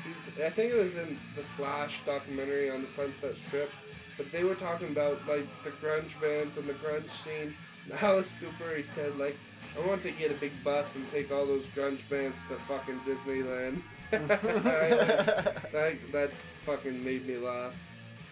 [0.06, 3.70] he's, I think it was in the Slash documentary on the Sunset Strip,
[4.18, 7.56] but they were talking about like the grunge bands and the grunge scene.
[8.02, 9.36] Alice Cooper, he said like,
[9.78, 13.00] I want to get a big bus and take all those grunge bands to fucking
[13.02, 13.82] Disneyland.
[14.12, 16.32] that that
[16.66, 17.74] fucking made me laugh.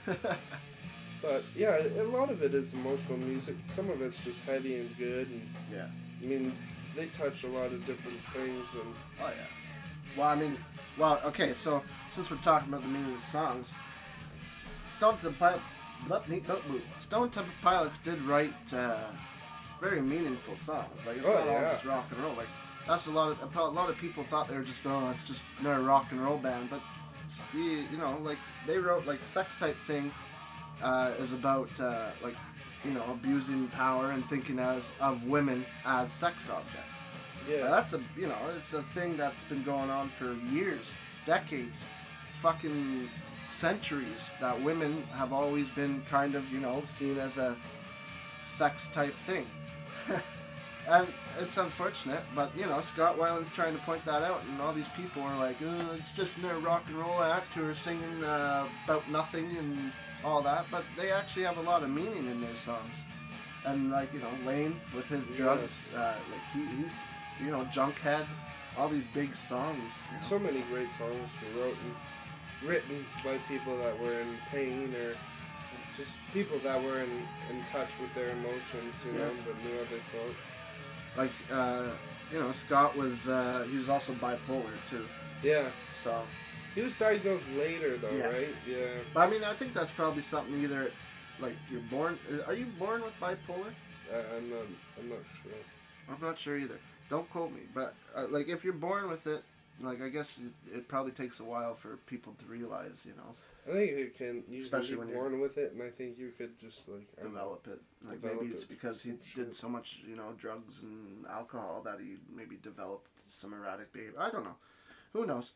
[1.22, 3.56] But yeah, a lot of it is emotional music.
[3.66, 5.88] Some of it's just heavy and good, and yeah.
[6.22, 6.52] I mean,
[6.96, 10.18] they touch a lot of different things, and Oh yeah.
[10.18, 10.58] Well, I mean,
[10.98, 11.54] well, okay.
[11.54, 13.74] So since we're talking about the meaning of songs,
[14.98, 15.64] Stone Temple Pilots,
[16.10, 16.60] let me go.
[16.98, 19.12] Stone Temple Pilots did write uh,
[19.82, 21.06] very meaningful songs.
[21.06, 22.36] Like it's Oh, not all just rock and roll.
[22.36, 22.48] Like
[22.88, 25.44] that's a lot of a lot of people thought they were just oh, it's just
[25.60, 26.82] another rock and roll band, but
[27.54, 30.12] you, you know, like they wrote like sex type thing
[30.82, 32.36] uh, is about uh, like
[32.86, 37.00] you know abusing power and thinking as of women as sex objects.
[37.50, 40.98] yeah, Now, that's a you know it's a thing that's been going on for years,
[41.26, 41.86] decades,
[42.42, 43.10] fucking
[43.50, 44.32] centuries.
[44.42, 47.56] That women have always been kind of you know seen as a
[48.42, 49.46] sex type thing,
[50.90, 51.08] and
[51.40, 52.22] it's unfortunate.
[52.36, 55.38] But you know Scott Weiland's trying to point that out, and all these people are
[55.38, 59.56] like, oh, it's just a rock and roll act who are singing uh, about nothing
[59.58, 59.92] and
[60.24, 60.66] all that.
[60.72, 62.96] But they actually have a lot of meaning in their songs.
[63.66, 65.36] And like you know Lane with his Yeah.
[65.38, 66.94] drugs, uh, like he, he's
[67.44, 68.26] you know Junkhead,
[68.78, 70.00] all these big songs.
[70.10, 70.24] you know.
[70.24, 71.96] so many great songs were written,
[72.66, 75.16] written by people that were in pain or
[76.02, 77.10] just people that were in,
[77.52, 79.44] in touch with their emotions, you know, Yeah.
[79.46, 80.36] but knew how they felt.
[81.18, 81.88] like uh,
[82.32, 85.06] you know Scott was uh, he was also bipolar too.
[85.44, 86.22] Yeah, So,
[86.76, 88.28] he was diagnosed later though, Yeah.
[88.38, 88.56] right?
[88.68, 88.88] Yeah.
[89.14, 90.92] but I mean I think that's probably something either
[91.40, 92.18] like you're born.
[92.48, 93.74] Are you born with bipolar?
[94.14, 94.66] I, I'm not.
[95.00, 95.60] I'm not sure.
[96.10, 96.80] I'm not sure either.
[97.10, 99.42] Don't quote me, but uh, like if you're born with it,
[99.82, 103.32] like I guess it, it probably takes a while for people to realize, you know,
[103.68, 104.44] I think it can.
[104.50, 106.88] You Especially can when be you're- born with it, and I think you could just
[106.90, 107.40] like I don't know.
[107.40, 107.82] develop it.
[108.08, 111.82] Like Develop maybe it's it, because he did so much, you know, drugs and alcohol
[111.86, 114.20] that he maybe developed some erratic behavior.
[114.20, 114.56] I don't know.
[115.14, 115.52] Who knows?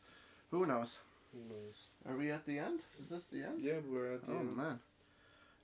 [0.51, 0.99] Who knows?
[1.34, 1.88] Who knows?
[2.08, 2.82] Are we at the end?
[3.01, 3.60] Is this the end?
[3.62, 4.49] Yeah, we're at the Oh end.
[4.53, 4.80] Oh man.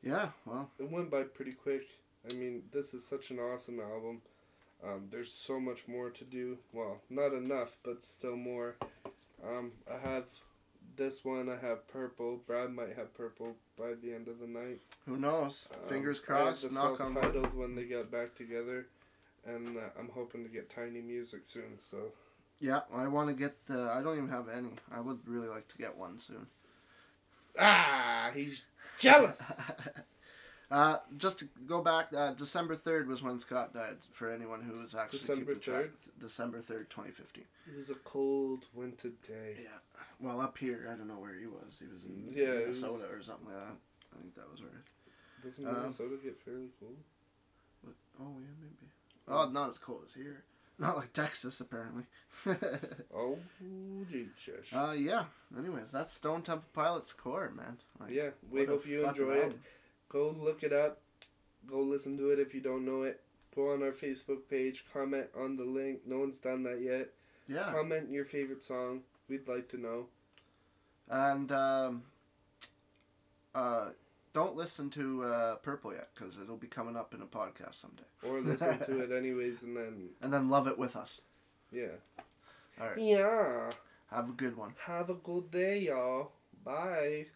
[0.04, 0.30] Yeah.
[0.46, 0.72] Well.
[0.80, 1.88] It went by pretty quick.
[2.30, 4.22] I mean, this is such an awesome album.
[4.84, 6.58] Um, there's so much more to do.
[6.74, 8.76] Well, not enough, but still more.
[9.48, 10.26] Um, I have
[11.02, 11.50] this one.
[11.50, 12.40] I have purple.
[12.46, 14.82] Brad might have purple by the end of the night.
[15.08, 15.68] Who knows?
[15.74, 16.70] Um, Fingers I have crossed.
[16.70, 17.24] the Knock on wood.
[17.24, 18.88] self-titled when they get back together,
[19.46, 21.78] and uh, I'm hoping to get Tiny Music soon.
[21.80, 21.98] So
[22.60, 23.92] Yeah, I want to get the.
[23.94, 24.76] I don't even have any.
[24.92, 26.48] I would really like to get one soon.
[27.60, 28.64] ah, he's
[29.00, 29.72] jealous.
[30.72, 33.98] uh, just to go back, uh, December third was when Scott died.
[34.14, 35.86] For anyone who was actually December keeping track.
[35.86, 36.20] 3rd?
[36.22, 37.46] December third, twenty fifteen.
[37.70, 39.58] it was a cold winter day.
[39.62, 39.78] Yeah.
[40.20, 41.80] Well, up here, I don't know where he was.
[41.80, 43.76] He was in Yeah, it was- Minnesota or something like that.
[44.16, 44.84] I think that was where.
[45.44, 46.98] Doesn't Um, Minnesota get fairly cold?
[48.20, 48.92] Oh yeah, maybe.
[49.28, 50.44] Oh, not as cold as here.
[50.78, 52.06] Not like Texas, apparently.
[53.14, 53.38] Oh,
[54.10, 54.72] Jesus.
[54.74, 55.26] uh, yeah.
[55.58, 57.78] Anyways, that's Stone Temple Pilots core, man.
[58.00, 59.60] Like, yeah, we hope you enjoy it.
[60.12, 61.00] Go look it up.
[61.68, 63.22] Go listen to it if you don't know it.
[63.56, 64.84] Go on our Facebook page.
[64.94, 66.02] Comment on the link.
[66.06, 67.10] No one's done that yet.
[67.48, 67.72] Yeah.
[67.72, 69.02] Comment your favorite song.
[69.30, 70.08] We'd like to know.
[71.10, 72.04] And um,
[73.54, 73.90] uh,
[74.34, 78.04] don't listen to uh, Purple yet because it'll be coming up in a podcast someday.
[78.28, 81.22] Or listen to it anyways and then, And then love it with us.
[81.72, 81.88] yeah.
[82.80, 82.98] All right.
[82.98, 83.70] Yeah.
[84.10, 84.74] Have a good one.
[84.86, 86.32] Have a good day, y'all.
[86.66, 87.28] Bye.